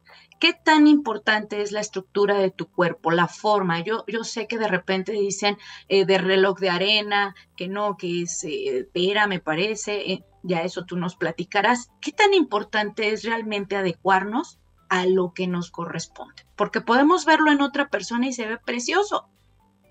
[0.40, 3.80] ¿Qué tan importante es la estructura de tu cuerpo, la forma?
[3.80, 8.22] Yo, yo sé que de repente dicen eh, de reloj de arena, que no, que
[8.22, 11.90] es eh, pera, me parece, eh, ya eso tú nos platicarás.
[12.00, 16.46] ¿Qué tan importante es realmente adecuarnos a lo que nos corresponde?
[16.56, 19.28] Porque podemos verlo en otra persona y se ve precioso,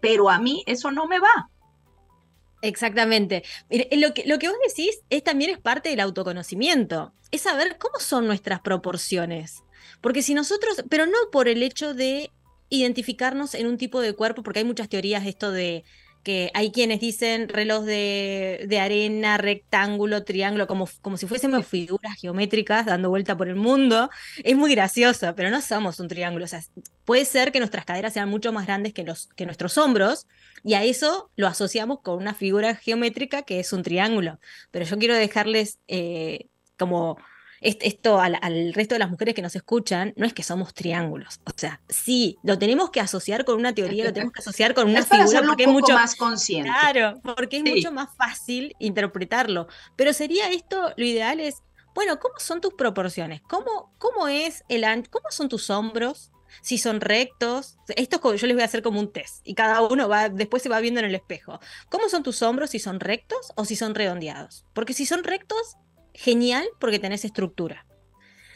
[0.01, 1.49] pero a mí eso no me va.
[2.63, 3.43] Exactamente.
[3.91, 7.13] Lo que, lo que vos decís es también es parte del autoconocimiento.
[7.29, 9.63] Es saber cómo son nuestras proporciones.
[9.99, 12.31] Porque si nosotros, pero no por el hecho de
[12.69, 15.83] identificarnos en un tipo de cuerpo, porque hay muchas teorías de esto de
[16.23, 22.85] que hay quienes dicen reloj de, arena, rectángulo, triángulo, como, como si fuésemos figuras geométricas
[22.85, 24.09] dando vuelta por el mundo.
[24.43, 26.45] Es muy gracioso, pero no somos un triángulo.
[26.45, 26.61] O sea,
[27.05, 30.27] puede ser que nuestras caderas sean mucho más grandes que, los, que nuestros hombros,
[30.63, 34.39] y a eso lo asociamos con una figura geométrica que es un triángulo.
[34.71, 37.17] Pero yo quiero dejarles eh, como
[37.63, 41.39] esto al, resto de las mujeres que nos escuchan, no es que somos triángulos.
[41.45, 44.89] O sea, sí, lo tenemos que asociar con una teoría, lo tenemos que asociar con
[44.89, 46.69] una es figura porque es mucho más consciente.
[46.69, 49.67] Claro, porque es mucho más fácil interpretarlo.
[49.95, 51.63] Pero sería esto, lo ideal es,
[51.95, 53.41] bueno, ¿cómo son tus proporciones?
[53.47, 56.31] ¿Cómo, cómo es el cómo son tus hombros?
[56.61, 60.07] Si son rectos, esto yo les voy a hacer como un test y cada uno
[60.07, 61.59] va después se va viendo en el espejo.
[61.89, 64.65] ¿Cómo son tus hombros si son rectos o si son redondeados?
[64.73, 65.77] Porque si son rectos
[66.13, 67.85] genial porque tenés estructura.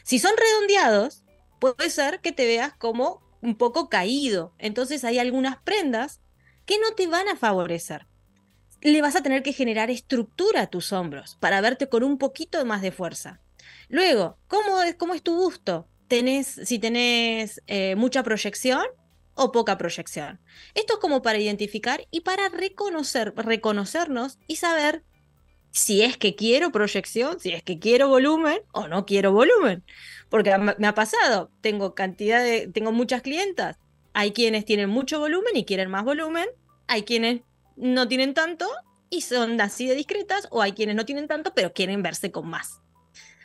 [0.04, 1.24] Si son redondeados,
[1.60, 4.54] puede ser que te veas como un poco caído.
[4.58, 6.20] Entonces hay algunas prendas
[6.66, 8.06] que no te van a favorecer.
[8.80, 12.64] Le vas a tener que generar estructura a tus hombros para verte con un poquito
[12.64, 13.40] más de fuerza.
[13.88, 15.52] Luego, ¿cómo es, cómo es tu?
[16.06, 18.86] ¿Tenés, si tenés eh, mucha proyección
[19.38, 20.40] o poca proyección.
[20.74, 25.04] Esto es como para identificar y para reconocer, reconocernos y saber
[25.70, 29.84] si es que quiero proyección, si es que quiero volumen o no quiero volumen.
[30.28, 33.78] Porque me ha pasado, tengo cantidad de, tengo muchas clientas.
[34.12, 36.46] Hay quienes tienen mucho volumen y quieren más volumen,
[36.86, 37.42] hay quienes
[37.76, 38.66] no tienen tanto
[39.10, 42.48] y son así de discretas, o hay quienes no tienen tanto pero quieren verse con
[42.48, 42.80] más.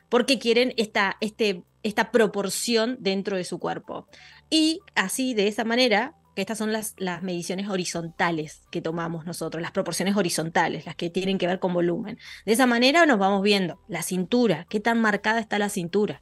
[0.09, 4.07] Porque quieren esta, este, esta proporción dentro de su cuerpo.
[4.49, 9.61] Y así, de esa manera, que estas son las, las mediciones horizontales que tomamos nosotros,
[9.61, 12.17] las proporciones horizontales, las que tienen que ver con volumen.
[12.45, 16.21] De esa manera nos vamos viendo la cintura, qué tan marcada está la cintura.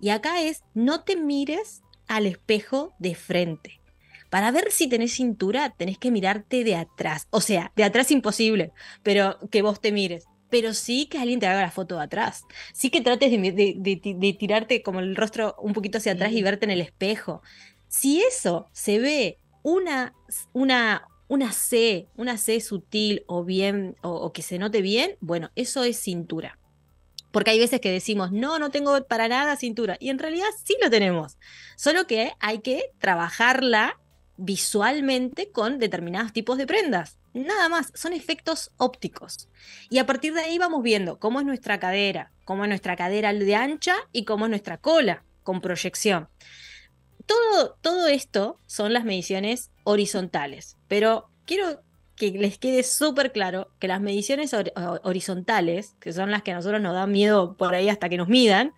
[0.00, 3.80] Y acá es, no te mires al espejo de frente.
[4.30, 7.28] Para ver si tenés cintura, tenés que mirarte de atrás.
[7.30, 8.72] O sea, de atrás imposible,
[9.02, 10.24] pero que vos te mires.
[10.48, 12.44] Pero sí que alguien te haga la foto de atrás.
[12.72, 16.64] Sí que trates de, de tirarte como el rostro un poquito hacia atrás y verte
[16.64, 17.42] en el espejo.
[17.88, 20.14] Si eso se ve una,
[20.52, 25.84] una, una C, una C sutil o bien, o, que se note bien, bueno, eso
[25.84, 26.58] es cintura.
[27.30, 29.96] Porque hay veces que decimos, no, no tengo para nada cintura.
[30.00, 31.38] Y en realidad sí lo tenemos.
[31.76, 33.98] Solo que hay que trabajarla
[34.36, 37.18] visualmente con determinados tipos de prendas.
[37.32, 39.48] Nada más, son efectos ópticos.
[39.88, 43.32] Y a partir de ahí vamos viendo cómo es nuestra cadera, cómo es nuestra cadera
[43.32, 46.28] de ancha y cómo es nuestra cola con proyección
[47.26, 51.82] todo, todo esto son las mediciones horizontales, pero quiero
[52.16, 54.54] que les quede súper claro que las mediciones
[55.02, 58.28] horizontales, que son las que a nosotros nos dan miedo por ahí hasta que nos
[58.28, 58.72] midan,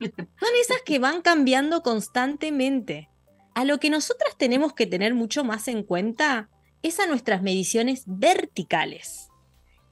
[0.00, 3.08] son esas que van cambiando constantemente.
[3.54, 6.50] A lo que nosotras tenemos que tener mucho más en cuenta
[6.82, 9.28] es a nuestras mediciones verticales.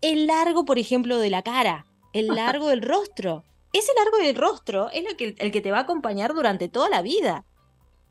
[0.01, 3.45] El largo, por ejemplo, de la cara, el largo del rostro.
[3.73, 7.03] Ese largo del rostro es que, el que te va a acompañar durante toda la
[7.03, 7.45] vida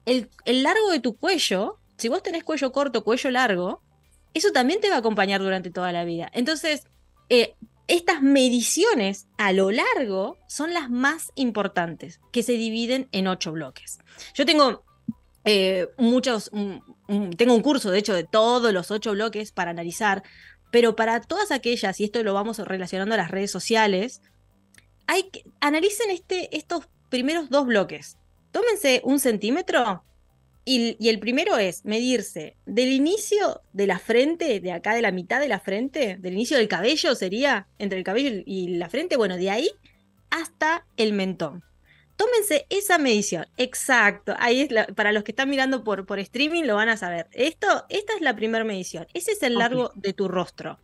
[0.05, 3.81] el, largo de tu cuello, si vos tenés cuello corto, cuello largo,
[4.33, 6.29] eso también te va a acompañar durante toda la vida.
[6.33, 6.85] Entonces,
[7.29, 7.55] eh,
[7.87, 13.99] estas mediciones a lo largo son las más importantes, que se dividen en ocho bloques.
[14.33, 14.83] Yo tengo
[15.45, 16.49] eh, muchos,
[17.37, 20.23] tengo un curso, de hecho, de todos los ocho bloques para analizar,
[20.71, 24.21] pero para todas aquellas, y esto lo vamos relacionando a las redes sociales,
[25.05, 28.17] hay que, analicen este, estos primeros dos bloques
[28.53, 30.05] tómense un centímetro
[30.63, 35.41] y, el primero es medirse del inicio de la frente, de acá de la mitad
[35.41, 39.35] de la frente, del inicio del cabello sería, entre el cabello y la frente, bueno,
[39.35, 39.69] de ahí
[40.29, 41.63] hasta el mentón.
[42.15, 44.35] Tómense esa medición, exacto.
[44.37, 47.27] Ahí es para los que están mirando por, por streaming lo van a saber.
[47.33, 49.07] Esto, esta es la primera medición.
[49.13, 50.79] Ese es el largo de tu rostro.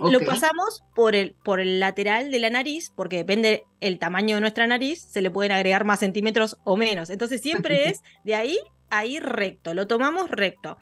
[0.00, 4.40] Lo pasamos por el, por el lateral de la nariz, porque depende el tamaño de
[4.40, 7.10] nuestra nariz, se le pueden agregar más centímetros o menos.
[7.10, 8.58] Entonces siempre es de ahí
[8.90, 10.76] a ahí recto, lo tomamos recto.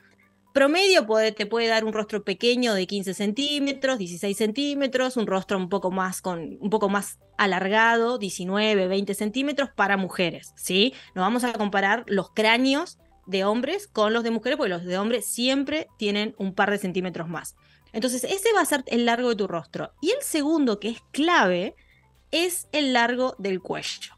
[0.52, 5.56] Promedio puede, te puede dar un rostro pequeño de 15 centímetros, 16 centímetros, un rostro
[5.56, 10.92] un poco más, con, un poco más alargado, 19, 20 centímetros para mujeres, ¿sí?
[11.14, 14.98] No vamos a comparar los cráneos de hombres con los de mujeres, porque los de
[14.98, 17.54] hombres siempre tienen un par de centímetros más.
[17.92, 19.92] Entonces, ese va a ser el largo de tu rostro.
[20.00, 21.74] Y el segundo, que es clave,
[22.30, 24.16] es el largo del cuello.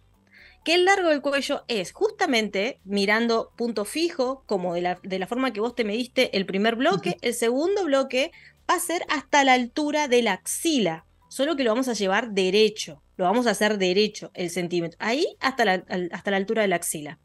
[0.64, 5.26] Que el largo del cuello es justamente mirando punto fijo, como de la, de la
[5.26, 8.30] forma que vos te mediste el primer bloque, el segundo bloque
[8.70, 12.30] va a ser hasta la altura de la axila, solo que lo vamos a llevar
[12.30, 16.68] derecho, lo vamos a hacer derecho el centímetro, ahí hasta la, hasta la altura de
[16.68, 17.18] la axila.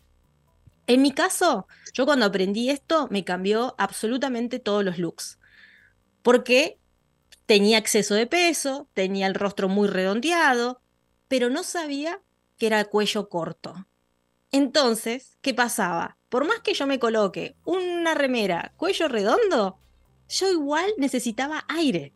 [0.88, 5.37] En mi caso, yo cuando aprendí esto me cambió absolutamente todos los looks
[6.28, 6.78] porque
[7.46, 10.82] tenía exceso de peso, tenía el rostro muy redondeado,
[11.30, 12.22] pero no sabía
[12.58, 13.88] que era cuello corto.
[14.52, 16.18] Entonces, ¿qué pasaba?
[16.28, 19.80] Por más que yo me coloque una remera cuello redondo,
[20.28, 22.14] yo igual necesitaba aire.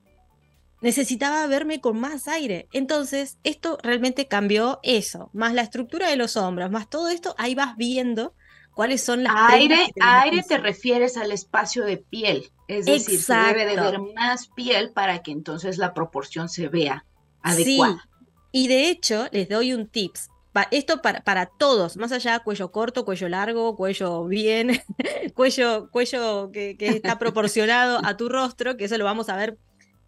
[0.82, 2.68] Necesitaba verme con más aire.
[2.74, 7.56] Entonces, esto realmente cambió eso, más la estructura de los hombros, más todo esto, ahí
[7.56, 8.36] vas viendo
[8.74, 9.34] cuáles son las...
[9.52, 14.48] Aire, aire te refieres al espacio de piel, es decir, se debe de ver más
[14.50, 17.06] piel para que entonces la proporción se vea
[17.42, 18.08] adecuada.
[18.52, 20.30] Y de hecho, les doy un tips.
[20.72, 24.82] Esto para, para todos, más allá cuello corto, cuello largo, cuello bien,
[25.34, 29.58] cuello, cuello que, está proporcionado a tu rostro, que eso lo vamos a ver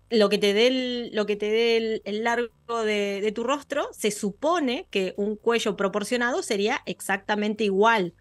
[0.10, 4.12] lo que te dé el, lo que te dé el, largo de, tu rostro, se
[4.12, 8.14] supone que un cuello proporcionado sería exactamente igual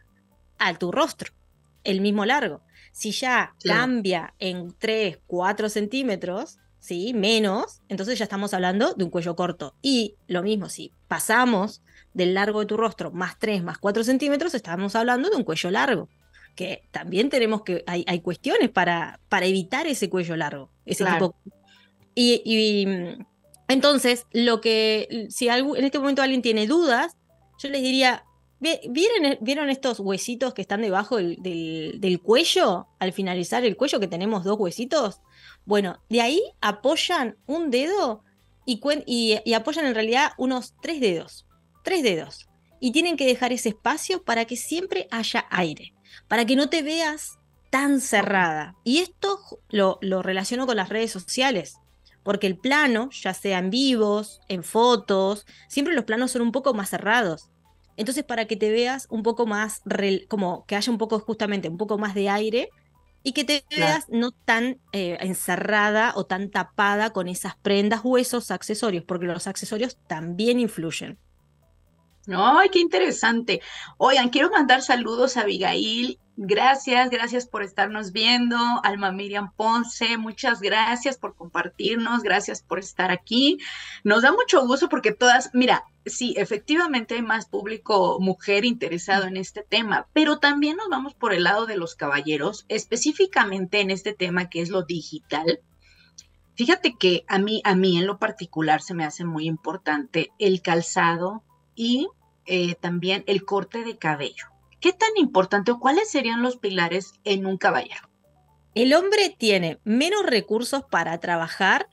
[0.66, 1.32] a tu rostro,
[1.84, 2.62] el mismo largo.
[2.92, 7.14] Si ya cambia en 3, 4 centímetros, ¿sí?
[7.14, 9.74] Menos, entonces ya estamos hablando de un cuello corto.
[9.82, 14.54] Y lo mismo, si pasamos del largo de tu rostro más 3, más 4 centímetros,
[14.54, 16.08] estamos hablando de un cuello largo.
[16.54, 21.34] Que también tenemos que, hay, hay cuestiones para, para evitar ese cuello largo, ese tipo.
[22.14, 22.86] Y,
[23.68, 27.16] entonces, lo que, si en este momento alguien tiene dudas,
[27.58, 28.24] yo les diría,
[28.62, 31.36] ¿Vieron, ¿Vieron, estos huesitos que están debajo del,
[32.00, 32.86] del, cuello?
[33.00, 35.20] Al finalizar el cuello, que tenemos dos huesitos.
[35.64, 38.22] Bueno, de ahí apoyan un dedo
[38.64, 38.80] y,
[39.44, 41.44] y, apoyan en realidad unos tres dedos.
[41.82, 42.48] Tres dedos.
[42.78, 45.92] Y tienen que dejar ese espacio para que siempre haya aire,
[46.28, 48.76] para que no te veas tan cerrada.
[48.84, 51.78] Y esto lo, lo relaciono con las redes sociales,
[52.22, 56.74] porque el plano, ya sea en vivos, en fotos, siempre los planos son un poco
[56.74, 57.48] más cerrados.
[57.96, 59.82] Entonces, para que te veas un poco más,
[60.28, 62.70] como que haya un poco justamente, un poco más de aire,
[63.22, 68.50] y que te veas no tan eh, encerrada o tan tapada con esas prendas, huesos,
[68.50, 71.18] accesorios, porque los accesorios también influyen.
[72.26, 73.60] ¡Ay, qué interesante!
[73.98, 78.56] Oigan, quiero mandar saludos a Abigail Gracias, gracias por estarnos viendo.
[78.84, 83.58] Alma Miriam Ponce, muchas gracias por compartirnos, gracias por estar aquí.
[84.02, 89.36] Nos da mucho gusto porque todas, mira, sí, efectivamente hay más público mujer interesado en
[89.36, 94.14] este tema, pero también nos vamos por el lado de los caballeros, específicamente en este
[94.14, 95.60] tema que es lo digital.
[96.54, 100.62] Fíjate que a mí, a mí en lo particular se me hace muy importante el
[100.62, 101.42] calzado
[101.74, 102.08] y
[102.46, 104.51] eh, también el corte de cabello.
[104.82, 108.10] ¿Qué tan importante o cuáles serían los pilares en un caballero?
[108.74, 111.88] El hombre tiene menos recursos para trabajar,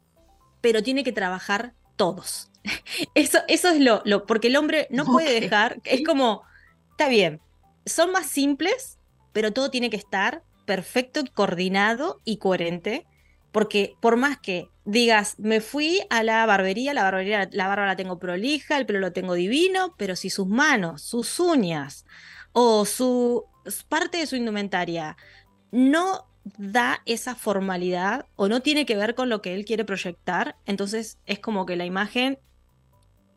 [0.60, 2.50] pero tiene que trabajar todos.
[3.14, 6.44] Eso, eso es lo, lo, porque el hombre no puede dejar, es como,
[6.92, 7.40] está bien,
[7.86, 8.98] son más simples,
[9.32, 13.06] pero todo tiene que estar perfecto, coordinado y coherente,
[13.52, 17.96] porque por más que digas, me fui a la barbería, la barbería, la barba la
[17.96, 22.06] tengo prolija, el pelo lo tengo divino, pero si sus manos, sus uñas,
[22.54, 23.46] o su
[23.88, 25.18] parte de su indumentaria
[25.72, 30.56] no da esa formalidad o no tiene que ver con lo que él quiere proyectar,
[30.66, 32.40] entonces es como que la imagen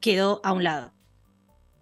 [0.01, 0.92] quedó a un lado.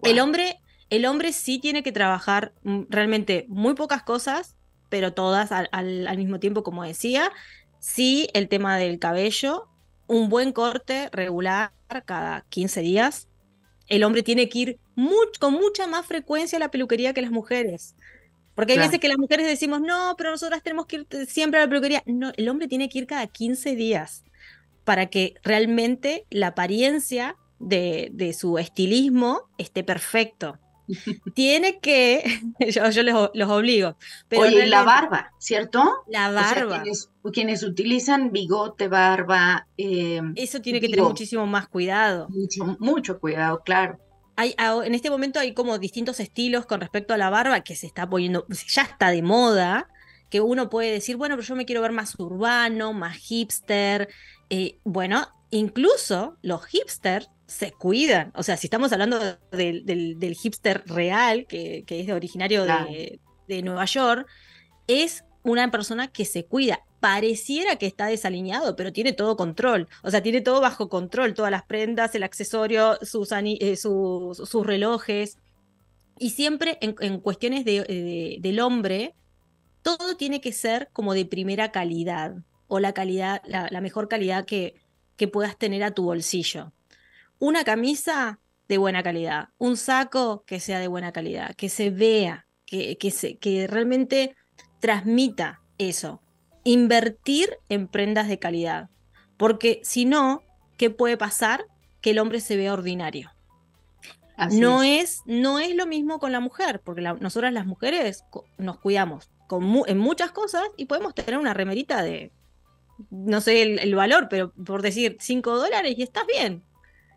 [0.03, 2.53] El hombre, el hombre sí tiene que trabajar
[2.89, 4.57] realmente muy pocas cosas,
[4.89, 7.31] pero todas al, al mismo tiempo, como decía.
[7.79, 9.69] Sí, el tema del cabello,
[10.07, 11.73] un buen corte regular
[12.05, 13.29] cada 15 días,
[13.91, 14.79] el hombre tiene que ir
[15.39, 17.97] con mucha más frecuencia a la peluquería que las mujeres.
[18.55, 21.65] Porque hay veces que las mujeres decimos, no, pero nosotras tenemos que ir siempre a
[21.65, 22.03] la peluquería.
[22.07, 24.25] No, el hombre tiene que ir cada 15 días
[24.85, 30.60] para que realmente la apariencia de, de su estilismo esté perfecto.
[31.35, 32.23] Tiene que,
[32.71, 33.03] yo,
[33.35, 33.97] los obligo.
[34.29, 35.85] Pero Oye, la barba, ¿cierto?
[36.09, 36.83] La barba.
[37.33, 39.67] quienes, utilizan bigote, barba.
[39.77, 42.29] Em, Eso tiene que tener muchísimo más cuidado.
[42.31, 43.99] Mucho, mucho cuidado, claro.
[44.37, 47.87] Hay, en este momento hay como distintos estilos con respecto a la barba que se
[47.87, 49.89] está poniendo, ya está de moda,
[50.31, 54.09] que uno puede decir, bueno, pero yo me quiero ver más urbano, más hipster.
[54.49, 58.33] Eh, bueno, incluso los hipsters se cuidan.
[58.37, 59.19] O sea, si estamos hablando
[59.51, 64.29] del, hipster real, que, es originario de, Nueva York,
[64.87, 66.81] es una persona que se cuida.
[67.01, 69.89] Pareciera que está desalineado, pero tiene todo control.
[70.05, 75.37] O sea, tiene todo bajo control, todas las prendas, el accesorio, sus, eh, sus relojes.
[76.19, 79.17] Y siempre en, cuestiones del hombre,
[79.83, 82.37] todo tiene que ser como de primera calidad
[82.69, 84.77] o la calidad, la, mejor calidad que,
[85.17, 86.73] que puedas tener a tu bolsillo
[87.41, 88.39] una camisa
[88.69, 93.11] de buena calidad, un saco que sea de buena calidad, que se vea, que, que,
[93.11, 94.37] se, que realmente
[94.79, 96.23] transmita eso.
[96.63, 98.91] invertir en prendas de calidad.
[99.37, 100.43] Porque si no,
[100.77, 101.65] ¿qué puede pasar?
[102.01, 103.31] Que el hombre se vea ordinario.
[104.53, 105.23] no es.
[105.25, 108.25] no es lo mismo con la mujer, porque nosotras las mujeres
[108.59, 109.31] nos cuidamos
[109.87, 112.31] en muchas cosas y podemos tener una remerita de,
[113.11, 116.63] no sé el, valor, pero por decir 5 dólares y estás bien.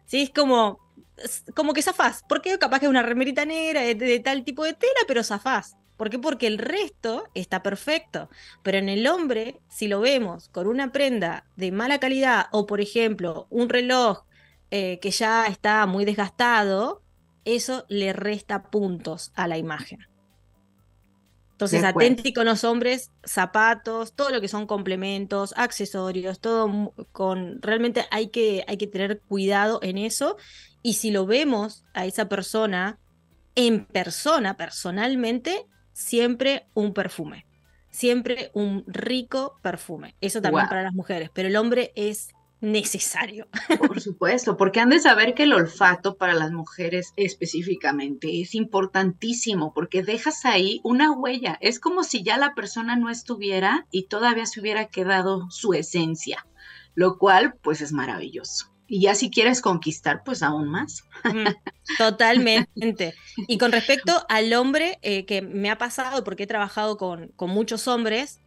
[0.05, 0.23] ¿Sí?
[0.23, 0.79] Es como,
[1.55, 2.23] como que zafás.
[2.27, 5.75] Porque capaz que es una remerita negra de, tal tipo de tela, pero zafás.
[5.97, 6.19] ¿Por qué?
[6.19, 8.29] Porque el resto está perfecto.
[8.63, 12.81] Pero en el hombre, si lo vemos con una prenda de mala calidad o, por
[12.81, 14.23] ejemplo, un reloj
[14.71, 17.03] eh, que ya está muy desgastado,
[17.45, 20.12] eso le resta puntos a la imagen.
[21.53, 27.61] Entonces, aténtico con los hombres, zapatos, todo lo que son complementos, accesorios, todo con.
[27.61, 30.35] Realmente hay que, hay que tener cuidado en eso.
[30.81, 32.99] Y si lo vemos a esa persona
[33.55, 37.45] en persona, personalmente, siempre un perfume.
[37.91, 40.15] Siempre un rico perfume.
[40.21, 41.29] Eso también para las mujeres.
[41.31, 42.29] Pero el hombre es
[42.63, 43.47] necesario.
[43.77, 49.73] Por supuesto, porque han de saber que el olfato para las mujeres específicamente es importantísimo
[49.73, 51.57] porque dejas ahí una huella.
[51.61, 56.47] Es como si ya la persona no estuviera y todavía se hubiera quedado su esencia,
[56.95, 58.73] lo cual pues es maravilloso.
[58.87, 61.03] Y ya si quieres conquistar, pues aún más.
[61.97, 63.13] Totalmente.
[63.47, 67.49] Y con respecto al hombre, eh, que me ha pasado, porque he trabajado con, con
[67.49, 68.39] muchos hombres,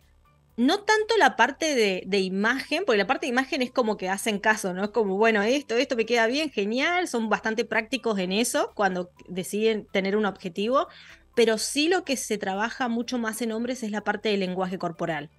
[0.56, 4.38] no tanto la parte de, imagen, porque la parte de imagen es como que hacen
[4.38, 4.84] caso, ¿no?
[4.84, 9.10] Es como, bueno, esto, esto me queda bien, genial, son bastante prácticos en eso cuando
[9.28, 10.88] deciden tener un objetivo,
[11.34, 14.78] pero sí lo que se trabaja mucho más en hombres es la parte del lenguaje
[14.78, 15.30] corporal,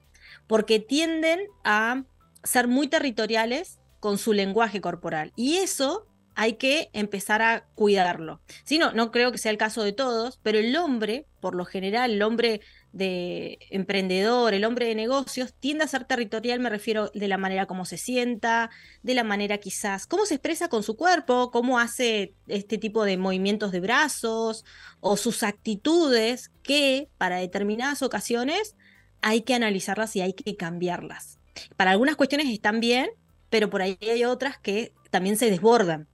[0.46, 2.04] porque tienden a
[2.44, 6.06] ser muy territoriales con su lenguaje corporal y eso
[6.36, 8.42] hay que empezar a cuidarlo.
[8.64, 11.66] Sí, no, no creo que sea el caso de todos, pero el hombre, por lo
[11.66, 12.62] general, el hombre
[12.98, 17.66] de emprendedor, el hombre de negocios, tiende a ser territorial, me refiero de la manera
[17.66, 18.70] como se sienta,
[19.04, 23.18] de la manera quizás, cómo se expresa con su cuerpo, cómo hace este tipo de
[23.18, 24.66] movimientos de brazos
[25.00, 28.76] o sus actitudes que para determinadas ocasiones
[29.22, 31.40] hay que analizarlas y hay que cambiarlas.
[31.76, 33.10] Para algunas cuestiones están bien,
[33.50, 36.08] pero por ahí hay otras que también se desbordan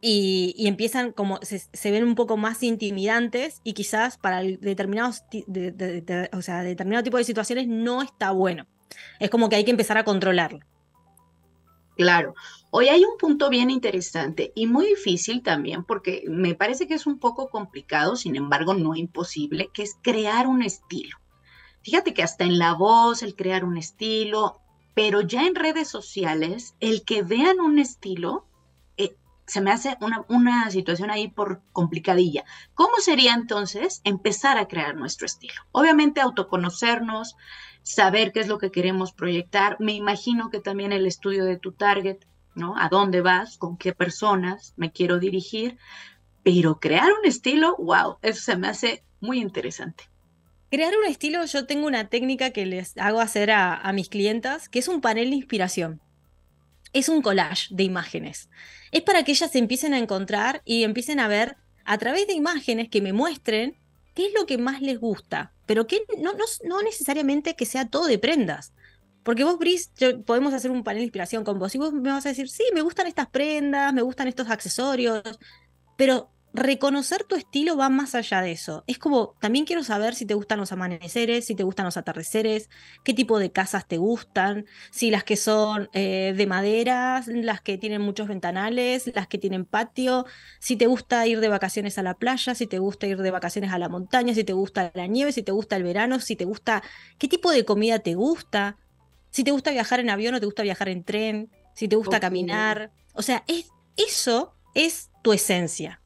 [0.00, 5.24] y, empiezan como, se, ven un poco más intimidantes y quizás para determinados,
[6.32, 8.66] o sea, determinado tipo de situaciones no está bueno.
[9.18, 10.60] Es como que hay que empezar a controlarlo.
[11.96, 12.34] Claro.
[12.70, 17.06] Hoy hay un punto bien interesante y muy difícil también porque me parece que es
[17.06, 21.16] un poco complicado, sin embargo no imposible, que es crear un estilo.
[21.82, 24.60] Fíjate que hasta en la voz, el crear un estilo,
[24.94, 28.47] pero ya en redes sociales, el que vean un estilo
[29.48, 32.44] se me hace una, una, situación ahí por complicadilla.
[32.74, 35.54] ¿Cómo sería entonces empezar a crear nuestro estilo?
[35.72, 37.36] Obviamente autoconocernos,
[37.82, 39.76] saber qué es lo que queremos proyectar.
[39.80, 42.18] Me imagino que también el estudio de tu target,
[42.54, 42.76] ¿no?
[42.78, 43.58] ¿A dónde vas?
[43.58, 45.78] ¿Con qué personas me quiero dirigir?
[46.42, 50.04] Pero crear un estilo, wow, eso se me hace muy interesante.
[50.70, 54.68] Crear un estilo, yo tengo una técnica que les hago hacer a, a mis clientas,
[54.68, 56.02] que es un panel de inspiración
[56.92, 58.48] es un collage de imágenes.
[58.90, 62.34] Es para que ellas se empiecen a encontrar y empiecen a ver a través de
[62.34, 63.76] imágenes que me muestren
[64.14, 66.32] qué es lo que más les gusta, pero que no,
[66.64, 68.72] no, necesariamente que sea todo de prendas.
[69.22, 69.90] Porque vos, Brice,
[70.26, 72.64] podemos hacer un panel de inspiración con vos y vos me vas a decir, sí,
[72.74, 75.22] me gustan estas prendas, me gustan estos accesorios,
[75.96, 78.82] pero reconocer tu estilo va más allá de eso.
[78.86, 82.70] Es como, también quiero saber si te gustan los amaneceres, si te gustan los atardeceres,
[83.04, 87.76] qué tipo de casas te gustan, si las que son eh, de madera, las que
[87.78, 90.24] tienen muchos ventanales, las que tienen patio,
[90.58, 93.72] si te gusta ir de vacaciones a la playa, si te gusta ir de vacaciones
[93.72, 96.44] a la montaña, si te gusta la nieve, si te gusta el verano, si te
[96.44, 96.82] gusta,
[97.18, 98.76] qué tipo de comida te gusta,
[99.30, 102.20] si te gusta viajar en avión o te gusta viajar en tren, si te gusta
[102.20, 102.90] caminar.
[103.12, 106.00] O sea, es, eso es tu esencia.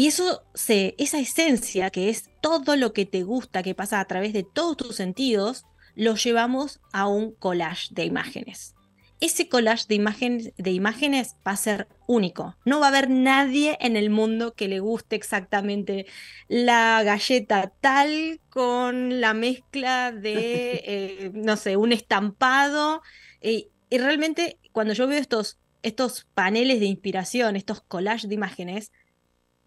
[0.00, 4.06] Y eso se, esa esencia, que es todo lo que te gusta, que pasa a
[4.06, 8.74] través de todos tus sentidos, lo llevamos a un collage de imágenes.
[9.20, 12.56] Ese collage de imágenes, de imágenes va a ser único.
[12.64, 16.06] No va a haber nadie en el mundo que le guste exactamente
[16.48, 23.02] la galleta tal con la mezcla de, eh, no sé, un estampado.
[23.42, 28.92] y realmente cuando yo veo estos, estos paneles de inspiración, estos collages de imágenes,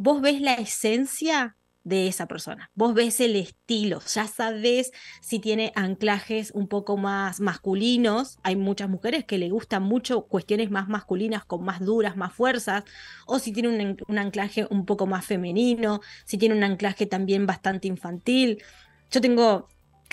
[0.04, 2.70] vos ves la esencia de esa persona.
[2.76, 4.92] Vos ves el estilo, ya sabes
[5.22, 8.38] si tiene anclajes un poco más masculinos.
[8.44, 12.84] Hay muchas mujeres que le gustan mucho cuestiones más masculinas, con más duras, más fuerzas,
[13.26, 17.88] o si tiene un, anclaje un poco más femenino, si tiene un anclaje también bastante
[17.88, 18.62] infantil.
[19.10, 19.70] Yo tengo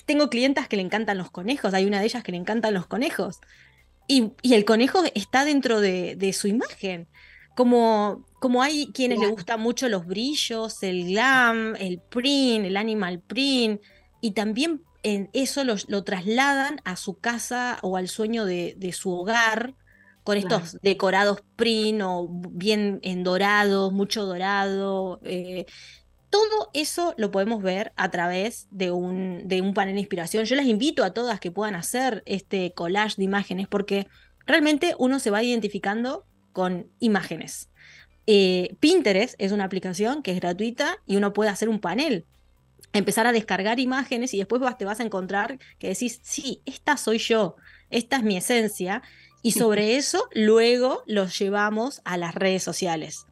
[0.07, 2.86] tengo clientas que le encantan los conejos, hay una de ellas que le encantan los
[2.86, 3.41] conejos.
[4.07, 7.09] Y, el conejo está dentro de, su imagen.
[7.57, 13.20] Como, como hay quienes le gustan mucho los brillos, el glam, el print, el animal
[13.20, 13.82] print,
[14.22, 19.74] y también en eso lo, trasladan a su casa o al sueño de, su hogar
[20.24, 25.20] con estos decorados print o bien en dorado, mucho dorado.
[25.22, 25.66] Eh,
[26.30, 30.45] todo eso lo podemos ver a través de un, de un panel de inspiración.
[30.45, 34.07] Yo les invito a todas que puedan hacer este collage de imágenes porque
[34.47, 37.70] realmente uno se va identificando con imágenes.
[38.33, 42.26] Eh, Pinterest es una aplicación que es gratuita y uno puede hacer un panel,
[42.93, 47.18] empezar a descargar imágenes y después te vas a encontrar que decís, sí, esta soy
[47.18, 47.57] yo,
[47.91, 49.03] esta es mi esencia,
[49.43, 53.26] y sobre eso luego los llevamos a las redes sociales.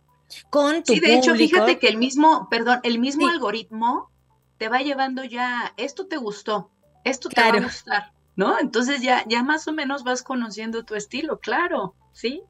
[0.50, 4.10] Con tu Sí, de hecho, fíjate que el mismo, perdón, el mismo algoritmo
[4.56, 6.72] te va llevando ya, esto te gustó,
[7.04, 8.58] esto te va a gustar, ¿no?
[8.58, 12.42] Entonces ya, ya más o menos vas conociendo tu estilo, claro, ¿sí?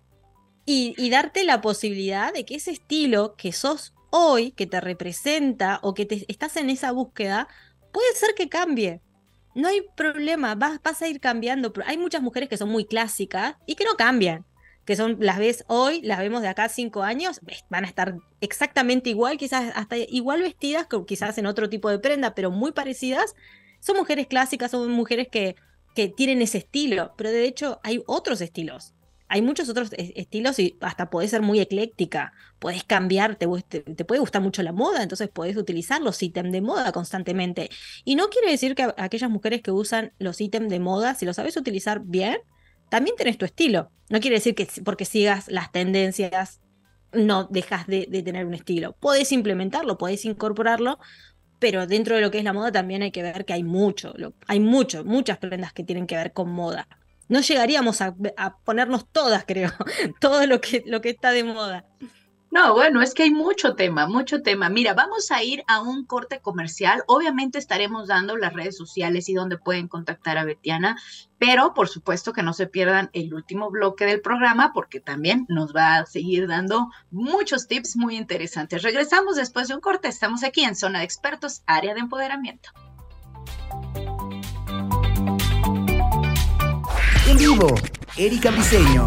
[0.70, 5.94] Y, darte la posibilidad de que ese estilo que sos hoy, que te representa o
[5.94, 7.48] que te, estás en esa búsqueda,
[7.90, 9.00] puede ser que cambie.
[9.54, 11.72] No hay problema, vas, vas a ir cambiando.
[11.86, 14.44] Hay muchas mujeres que son muy clásicas y que no cambian
[14.84, 19.10] que son, las ves hoy, las vemos de acá cinco años, van a estar exactamente
[19.10, 23.34] igual, quizás hasta igual vestidas, quizás en otro tipo de prenda, pero muy parecidas.
[23.80, 25.56] Son mujeres clásicas, son mujeres que,
[25.94, 28.94] que tienen ese estilo, pero de hecho hay otros estilos.
[29.28, 34.40] Hay muchos otros estilos y hasta podés ser muy ecléctica, podés cambiar, te, puede gustar
[34.40, 37.68] mucho la moda, entonces podés utilizar los ítems de moda constantemente.
[38.04, 41.36] Y no quiere decir que aquellas mujeres que usan los ítems de moda, si los
[41.36, 42.38] sabes utilizar bien,
[42.88, 43.90] también tenés tu estilo.
[44.08, 46.60] No quiere decir que porque sigas las tendencias
[47.12, 48.94] no dejas de, tener un estilo.
[48.98, 50.98] Podés implementarlo, podés incorporarlo,
[51.58, 54.14] pero dentro de lo que es la moda también hay que ver que hay mucho,
[54.46, 56.88] hay mucho, muchas prendas que tienen que ver con moda.
[57.28, 58.14] No llegaríamos a,
[58.64, 59.70] ponernos todas, creo,
[60.20, 61.84] todo lo que, lo que está de moda.
[62.50, 64.70] No, bueno, es que hay mucho tema, mucho tema.
[64.70, 67.04] Mira, vamos a ir a un corte comercial.
[67.06, 70.96] Obviamente estaremos dando las redes sociales y donde pueden contactar a Betiana,
[71.38, 75.76] pero por supuesto que no se pierdan el último bloque del programa porque también nos
[75.76, 78.82] va a seguir dando muchos tips muy interesantes.
[78.82, 80.08] Regresamos después de un corte.
[80.08, 82.70] Estamos aquí en Zona de Expertos, área de empoderamiento.
[87.28, 87.66] En vivo,
[88.16, 89.06] Erika Piseño.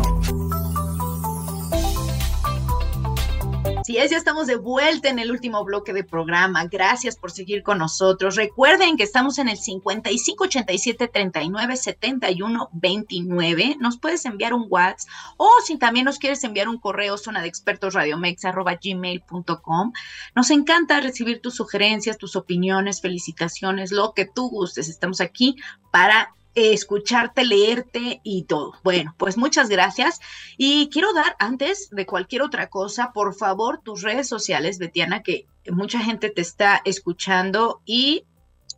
[3.80, 6.66] Así es, ya estamos de vuelta en el último bloque de programa.
[6.66, 8.36] Gracias por seguir con nosotros.
[8.36, 13.78] Recuerden que estamos en el 55 87 39 71 29.
[13.80, 17.48] Nos puedes enviar un WhatsApp o si también nos quieres enviar un correo, zona de
[17.48, 19.94] expertos gmail.com.
[20.36, 24.90] Nos encanta recibir tus sugerencias, tus opiniones, felicitaciones, lo que tú gustes.
[24.90, 25.56] Estamos aquí
[25.90, 28.74] para escucharte, leerte y todo.
[28.84, 30.20] Bueno, pues muchas gracias.
[30.58, 35.48] Y quiero dar, antes de cualquier otra cosa, por favor, tus redes sociales, Betiana, que
[35.72, 38.26] mucha gente te está escuchando y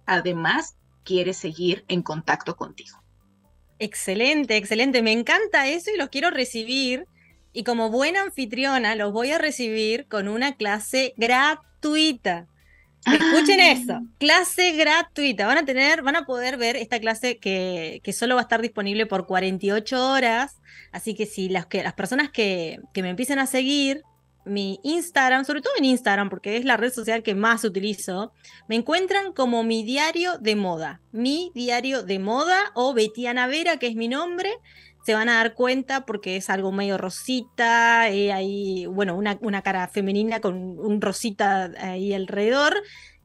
[0.05, 3.03] además quiere seguir en contacto contigo.
[3.79, 5.01] Excelente, excelente.
[5.01, 7.05] Me encanta eso y los quiero recibir.
[7.51, 12.47] Y como buena anfitriona, los voy a recibir con una clase gratuita.
[13.05, 13.71] Escuchen ah.
[13.71, 15.45] eso, clase gratuita.
[15.45, 18.61] Van a tener, van a poder ver esta clase que, que solo va a estar
[18.61, 20.57] disponible por 48 horas.
[20.91, 24.03] Así que si las, que, las personas que, que me empiecen a seguir,
[24.45, 28.33] mi Instagram, sobre todo en Instagram, porque es la red social que más utilizo,
[28.67, 31.01] me encuentran como mi diario de moda.
[31.11, 34.51] Mi diario de moda o Betiana Vera, que es mi nombre
[35.03, 39.61] se van a dar cuenta porque es algo medio rosita, eh, hay, bueno, una, una,
[39.61, 42.75] cara femenina con un rosita ahí alrededor.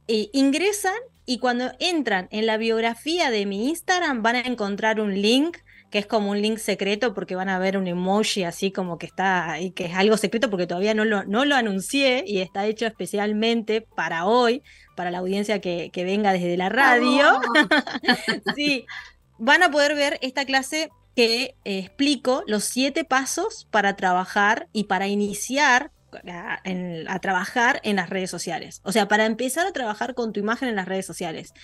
[0.09, 5.21] Eh, ingresan y cuando entran en la biografía de mi Instagram van a encontrar un
[5.21, 5.59] link
[5.91, 9.07] que es como un link secreto porque van a ver un emoji así como que
[9.07, 12.67] está ahí, que es algo secreto porque todavía no lo, no lo anuncié y está
[12.67, 14.63] hecho especialmente para hoy,
[14.97, 17.41] para la audiencia que, que venga desde la radio.
[18.57, 18.85] sí,
[19.39, 24.85] van a poder ver esta clase que eh, explico los siete pasos para trabajar y
[24.85, 25.91] para iniciar
[26.29, 28.81] a, trabajar en las redes sociales.
[28.85, 31.55] O sea, para empezar a trabajar con tu imagen en las redes sociales.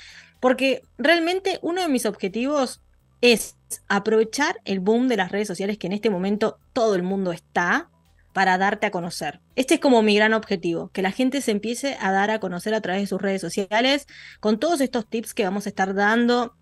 [0.41, 2.83] Porque realmente uno de mis objetivos
[3.21, 7.31] es aprovechar el boom de las redes sociales que en este momento todo el mundo
[7.31, 7.91] está
[8.33, 9.41] para darte a conocer.
[9.55, 12.75] Este es como mi gran objetivo, que la gente se empiece a dar a conocer
[12.75, 14.09] a través de sus redes sociales
[14.41, 16.57] con todos estos tips que vamos a estar dando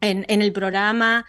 [0.00, 1.24] en, en el programa,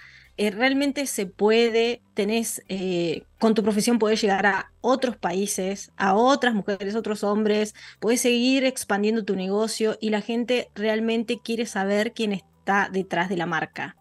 [0.47, 6.15] eh, realmente se puede, tenés, eh, con tu profesión puedes llegar a otros países, a
[6.15, 12.13] otras mujeres, otros hombres, puedes seguir expandiendo tu negocio y la gente realmente quiere saber
[12.13, 13.97] quién es está detrás de la marca.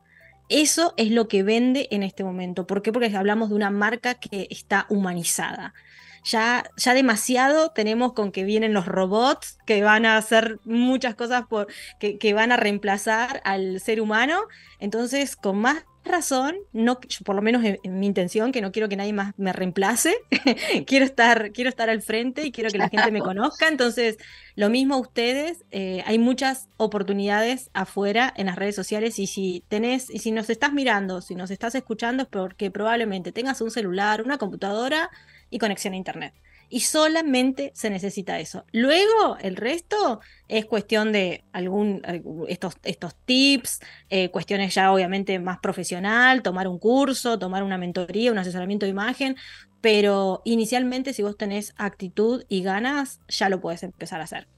[0.48, 2.66] Eso es lo que vende en este momento.
[2.66, 2.92] ¿Por qué?
[2.92, 5.74] Porque hablamos de una marca que está humanizada.
[6.24, 11.46] Ya, ya demasiado tenemos con que vienen los robots que van a hacer muchas cosas
[11.48, 11.66] por,
[11.98, 14.42] que, que van a reemplazar al ser humano.
[14.78, 18.96] Entonces, con más razón, no, por lo menos en, mi intención, que no quiero que
[18.96, 20.14] nadie más me reemplace,
[20.86, 24.18] quiero, estar, quiero estar al frente y quiero que la gente me conozca, entonces
[24.54, 30.10] lo mismo ustedes, eh, hay muchas oportunidades afuera en las redes sociales y si tenés,
[30.10, 34.22] y si nos estás mirando, si nos estás escuchando es porque probablemente tengas un celular,
[34.22, 35.10] una computadora
[35.50, 36.34] y conexión a internet
[36.72, 38.64] y solamente se necesita eso.
[38.72, 42.00] Luego, el resto es cuestión de algún,
[42.48, 48.32] estos, estos tips, eh, cuestiones ya obviamente más profesional, tomar un curso, tomar una mentoría,
[48.32, 49.36] un asesoramiento de imagen,
[49.82, 54.48] pero inicialmente si vos tenés actitud y ganas, ya lo puedes empezar a hacer.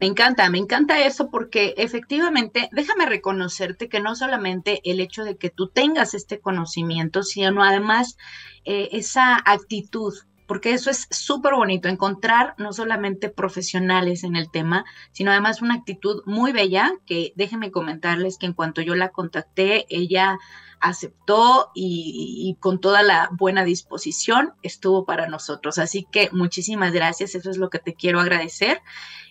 [0.00, 5.36] Me encanta, me encanta eso porque efectivamente, déjame reconocerte que no solamente el hecho de
[5.36, 8.16] que tú tengas este conocimiento, sino además
[8.64, 10.14] eh, esa actitud
[10.46, 15.74] porque eso es súper bonito, encontrar no solamente profesionales en el tema, sino además una
[15.74, 20.38] actitud muy bella, que déjenme comentarles que en cuanto yo la contacté, ella
[20.80, 25.78] aceptó y, con toda la buena disposición estuvo para nosotros.
[25.78, 28.82] Así que muchísimas gracias, eso es lo que te quiero agradecer.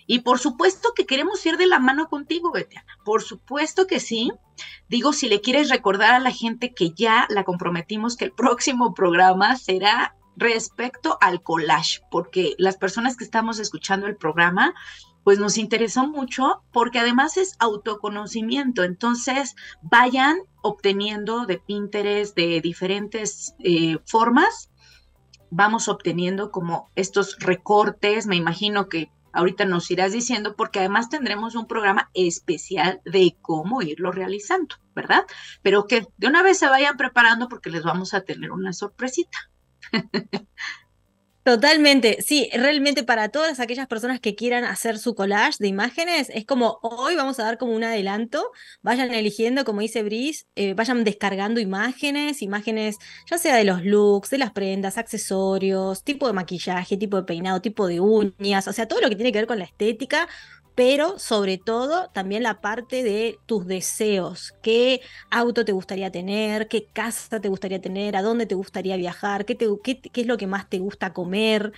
[0.06, 2.98] Y por supuesto que queremos ir de la mano contigo, Betiana.
[3.04, 4.32] Por supuesto que sí.
[4.88, 8.94] Digo, si le quieres recordar a la gente que ya la comprometimos que el próximo
[8.94, 14.74] programa será respecto al collage, porque las personas que estamos escuchando el programa,
[15.24, 18.84] pues nos interesó mucho porque además es autoconocimiento.
[18.84, 24.70] Entonces, vayan obteniendo de Pinterest de diferentes eh, formas,
[25.50, 31.54] vamos obteniendo como estos recortes, me imagino que ahorita nos irás diciendo, porque además tendremos
[31.54, 35.24] un programa especial de cómo irlo realizando, ¿verdad?
[35.62, 39.50] Pero que de una vez se vayan preparando porque les vamos a tener una sorpresita.
[41.46, 46.44] Totalmente, sí, realmente para todas aquellas personas que quieran hacer su collage de imágenes, es
[46.44, 48.50] como hoy vamos a dar como un adelanto,
[48.82, 52.96] vayan eligiendo, como dice Brice, eh, vayan descargando imágenes, imágenes
[53.30, 57.60] ya sea de los looks, de las prendas, accesorios, tipo de maquillaje, tipo de peinado,
[57.60, 60.28] tipo de uñas, o sea, todo lo que tiene que ver con la estética,
[60.76, 64.54] pero sobre todo también la parte de tus deseos.
[64.62, 65.00] ¿Qué
[65.30, 66.68] auto te gustaría tener?
[66.68, 68.14] ¿Qué casa te gustaría tener?
[68.14, 69.46] ¿A dónde te gustaría viajar?
[69.46, 71.72] ¿Qué, qué, es lo que más te gusta comer?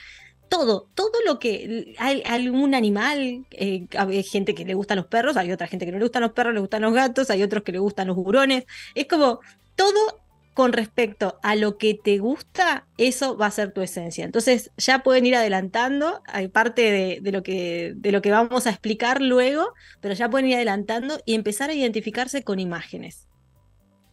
[0.49, 5.37] Todo, todo lo que hay algún animal, eh, hay gente que le gustan los perros,
[5.37, 7.63] hay otra gente que no le gustan los perros, le gustan los gatos, hay otros
[7.63, 8.65] que le gustan los hurones.
[8.97, 9.41] Es como
[9.77, 10.21] todo
[10.59, 14.25] con respecto a lo que te gusta, eso va a ser tu esencia.
[14.25, 18.71] Entonces ya pueden ir adelantando, hay parte de, lo que, de lo que vamos a
[18.71, 23.29] explicar luego, pero ya pueden ir adelantando y empezar a identificarse con imágenes.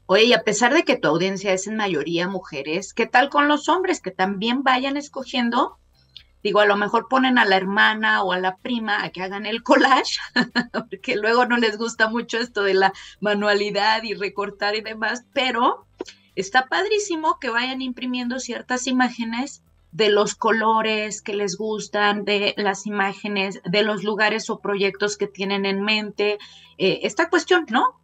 [0.06, 3.48] Oye, y a pesar de que tu audiencia es en mayoría mujeres, ¿qué tal con
[3.48, 5.80] los hombres que también vayan escogiendo?
[6.43, 9.48] Digo, a lo mejor ponen a la hermana o a la prima a que hagan
[9.48, 10.20] el collage,
[10.91, 15.88] porque luego no les gusta mucho esto de la manualidad y recortar y demás, pero
[16.36, 22.86] está padrísimo que vayan imprimiendo ciertas imágenes de los colores que les gustan, de las
[22.86, 26.38] imágenes, de los lugares o proyectos que tienen en mente.
[26.77, 28.01] Eh, esta cuestión, ¿no?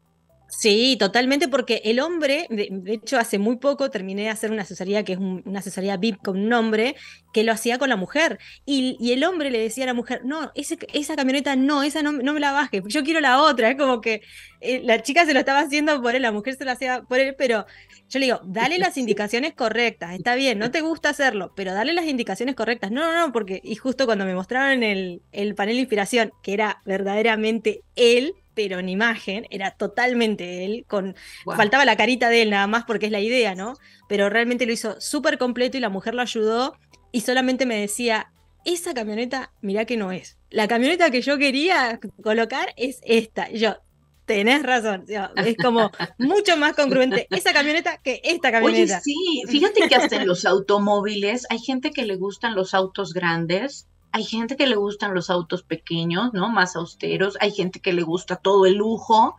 [0.51, 5.05] Sí, totalmente, porque el hombre, de, hecho, hace muy poco terminé de hacer una asesoría
[5.05, 6.95] que es una asesoría VIP con un hombre
[7.33, 8.37] que lo hacía con la mujer.
[8.65, 12.39] Y, el hombre le decía a la mujer, no, esa camioneta no, esa no, me
[12.41, 13.69] la baje, yo quiero la otra.
[13.69, 14.23] Es como que
[14.59, 17.19] eh, la chica se lo estaba haciendo por él, la mujer se lo hacía por
[17.19, 17.65] él, pero
[18.09, 21.93] yo le digo, dale las indicaciones correctas, está bien, no te gusta hacerlo, pero dale
[21.93, 22.91] las indicaciones correctas.
[22.91, 26.53] No, no, no, porque, y justo cuando me mostraron el, el panel de inspiración, que
[26.53, 32.49] era verdaderamente él, pero en imagen, era totalmente él, con faltaba la carita de él
[32.49, 33.75] nada más porque es la idea, ¿no?
[34.07, 36.75] Pero realmente lo hizo súper completo y la mujer lo ayudó
[37.11, 38.31] y solamente me decía,
[38.65, 40.37] esa camioneta, mirá que no es.
[40.49, 43.49] La camioneta que yo quería colocar es esta.
[43.51, 43.77] yo,
[44.25, 48.95] tenés razón, es como mucho más congruente esa camioneta que esta camioneta.
[48.95, 53.13] Oye, sí, fíjate que hasta en los automóviles hay gente que le gustan los autos
[53.13, 56.49] grandes hay gente que le gustan los autos pequeños, ¿no?
[56.49, 57.37] Más austeros.
[57.39, 59.35] Hay gente que le gusta todo el lujo,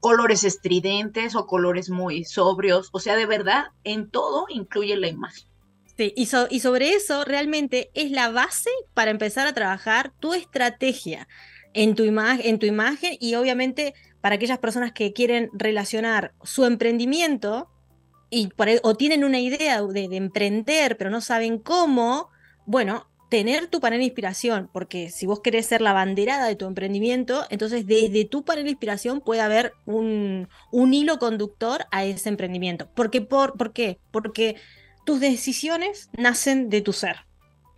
[0.00, 2.90] colores estridentes o colores muy sobrios.
[2.92, 5.46] O sea, de verdad, en todo incluye la imagen.
[5.96, 11.28] Sí, y, sobre eso realmente es la base para empezar a trabajar tu estrategia
[11.72, 17.70] en tu, en tu imagen y obviamente para aquellas personas que quieren relacionar su emprendimiento
[18.28, 18.48] y
[18.82, 22.30] o tienen una idea de, de emprender pero no saben cómo,
[22.66, 26.66] bueno, tener tu panel de inspiración, porque si vos querés ser la banderada de tu
[26.66, 32.28] emprendimiento, entonces desde tu panel de inspiración puede haber un, un hilo conductor a ese
[32.28, 32.88] emprendimiento.
[32.94, 33.98] Porque, por, ¿Por qué?
[34.12, 34.54] Porque
[35.04, 37.26] tus decisiones nacen de tu ser.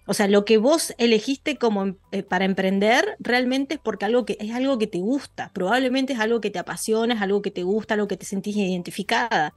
[0.07, 4.27] O sea, lo que vos elegiste como em, eh, para emprender realmente es porque algo
[4.27, 5.53] que, es algo que te gusta.
[5.55, 8.57] Probablemente es algo que te apasiona, es algo que te gusta, algo que te sentís
[8.57, 9.55] identificada.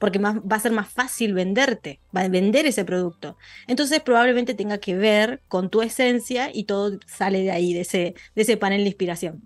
[0.00, 3.36] Porque más, va a ser más fácil venderte, va a vender ese producto.
[3.68, 8.14] Entonces probablemente tenga que ver con tu esencia y todo sale de ahí, de ese,
[8.34, 9.42] de ese panel de inspiración.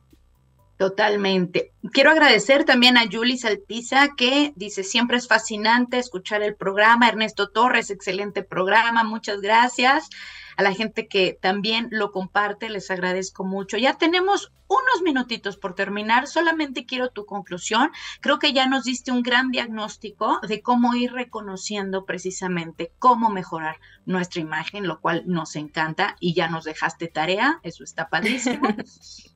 [0.77, 1.73] Totalmente.
[1.93, 7.09] Quiero agradecer también a Julie Saltiza que dice, siempre es fascinante escuchar el programa.
[7.09, 10.11] Ernesto Torres, excelente programa, muchas gracias.
[10.57, 13.77] A la gente que también lo comparte, les agradezco mucho.
[13.77, 17.91] Ya tenemos unos minutitos por terminar, solamente quiero tu conclusión.
[18.21, 23.79] Creo que ya nos diste un gran diagnóstico de cómo ir reconociendo precisamente cómo mejorar
[24.07, 28.69] nuestra imagen, lo cual nos encanta y ya nos dejaste tarea, eso está padrísimo.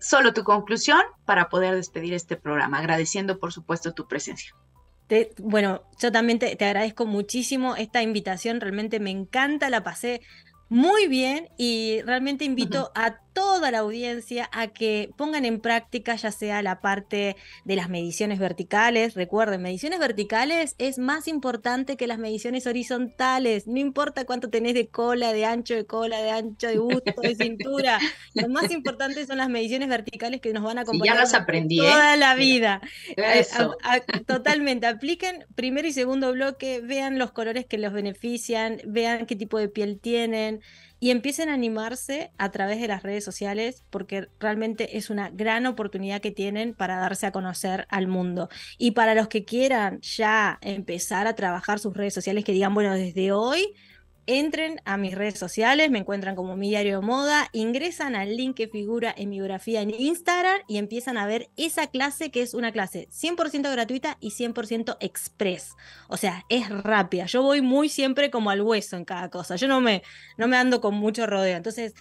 [0.00, 4.54] solo tu conclusión para poder despedir este programa, agradeciendo por supuesto tu presencia.
[5.38, 10.20] bueno, yo también te, agradezco muchísimo esta invitación, realmente me encanta, la pasé
[10.68, 16.32] muy bien y realmente invito a toda la audiencia a que pongan en práctica ya
[16.32, 19.14] sea la parte de las mediciones verticales.
[19.14, 23.68] Recuerden, mediciones verticales es más importante que las mediciones horizontales.
[23.68, 27.36] No importa cuánto tenés de cola, de ancho de cola, de ancho de busto, de
[27.36, 28.00] cintura.
[28.34, 31.78] Lo más importante son las mediciones verticales que nos van a acompañar ya las aprendí,
[31.78, 31.82] ¿eh?
[31.88, 32.80] toda la vida.
[33.16, 33.46] Eh,
[34.26, 34.88] totalmente.
[34.88, 39.68] Apliquen primer y segundo bloque, vean los colores que los benefician, vean qué tipo de
[39.68, 40.60] piel tienen
[41.00, 45.66] y empiecen a animarse a través de las redes sociales porque realmente es una gran
[45.66, 48.48] oportunidad que tienen para darse a conocer al mundo.
[48.78, 52.94] Y para los que quieran ya empezar a trabajar sus redes sociales, que digan, bueno,
[52.94, 53.74] desde hoy
[54.28, 58.68] entren a mis redes sociales, me encuentran como mi diario moda, ingresan al link que
[58.68, 62.70] figura en mi biografía en Instagram y empiezan a ver esa clase que es una
[62.70, 65.74] clase 100% gratuita y 100% express.
[66.08, 67.24] O sea, es rápida.
[67.24, 69.56] Yo voy muy siempre como al hueso en cada cosa.
[69.56, 70.02] Yo no me,
[70.36, 71.56] no me ando con mucho rodeo.
[71.56, 71.94] Entonces,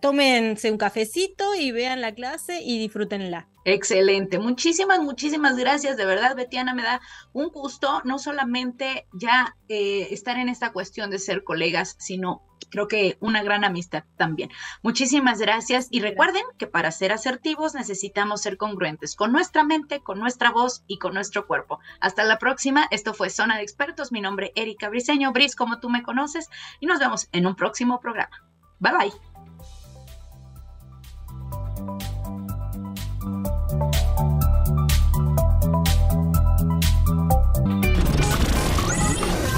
[0.00, 3.48] tómense un cafecito y vean la clase y disfrútenla.
[3.64, 5.96] Excelente, muchísimas, muchísimas gracias.
[5.96, 7.00] De verdad, Betiana, me da
[7.34, 12.88] un gusto no solamente ya eh, estar en esta cuestión de ser colegas, sino creo
[12.88, 14.50] que una gran amistad también.
[14.82, 20.18] Muchísimas gracias y recuerden que para ser asertivos necesitamos ser congruentes con nuestra mente, con
[20.18, 21.78] nuestra voz y con nuestro cuerpo.
[22.00, 22.86] Hasta la próxima.
[22.90, 24.12] Esto fue Zona de Expertos.
[24.12, 26.48] Mi nombre es Erika Briseño, Bris, como tú me conoces,
[26.80, 28.44] y nos vemos en un próximo programa.
[28.80, 29.27] Bye bye.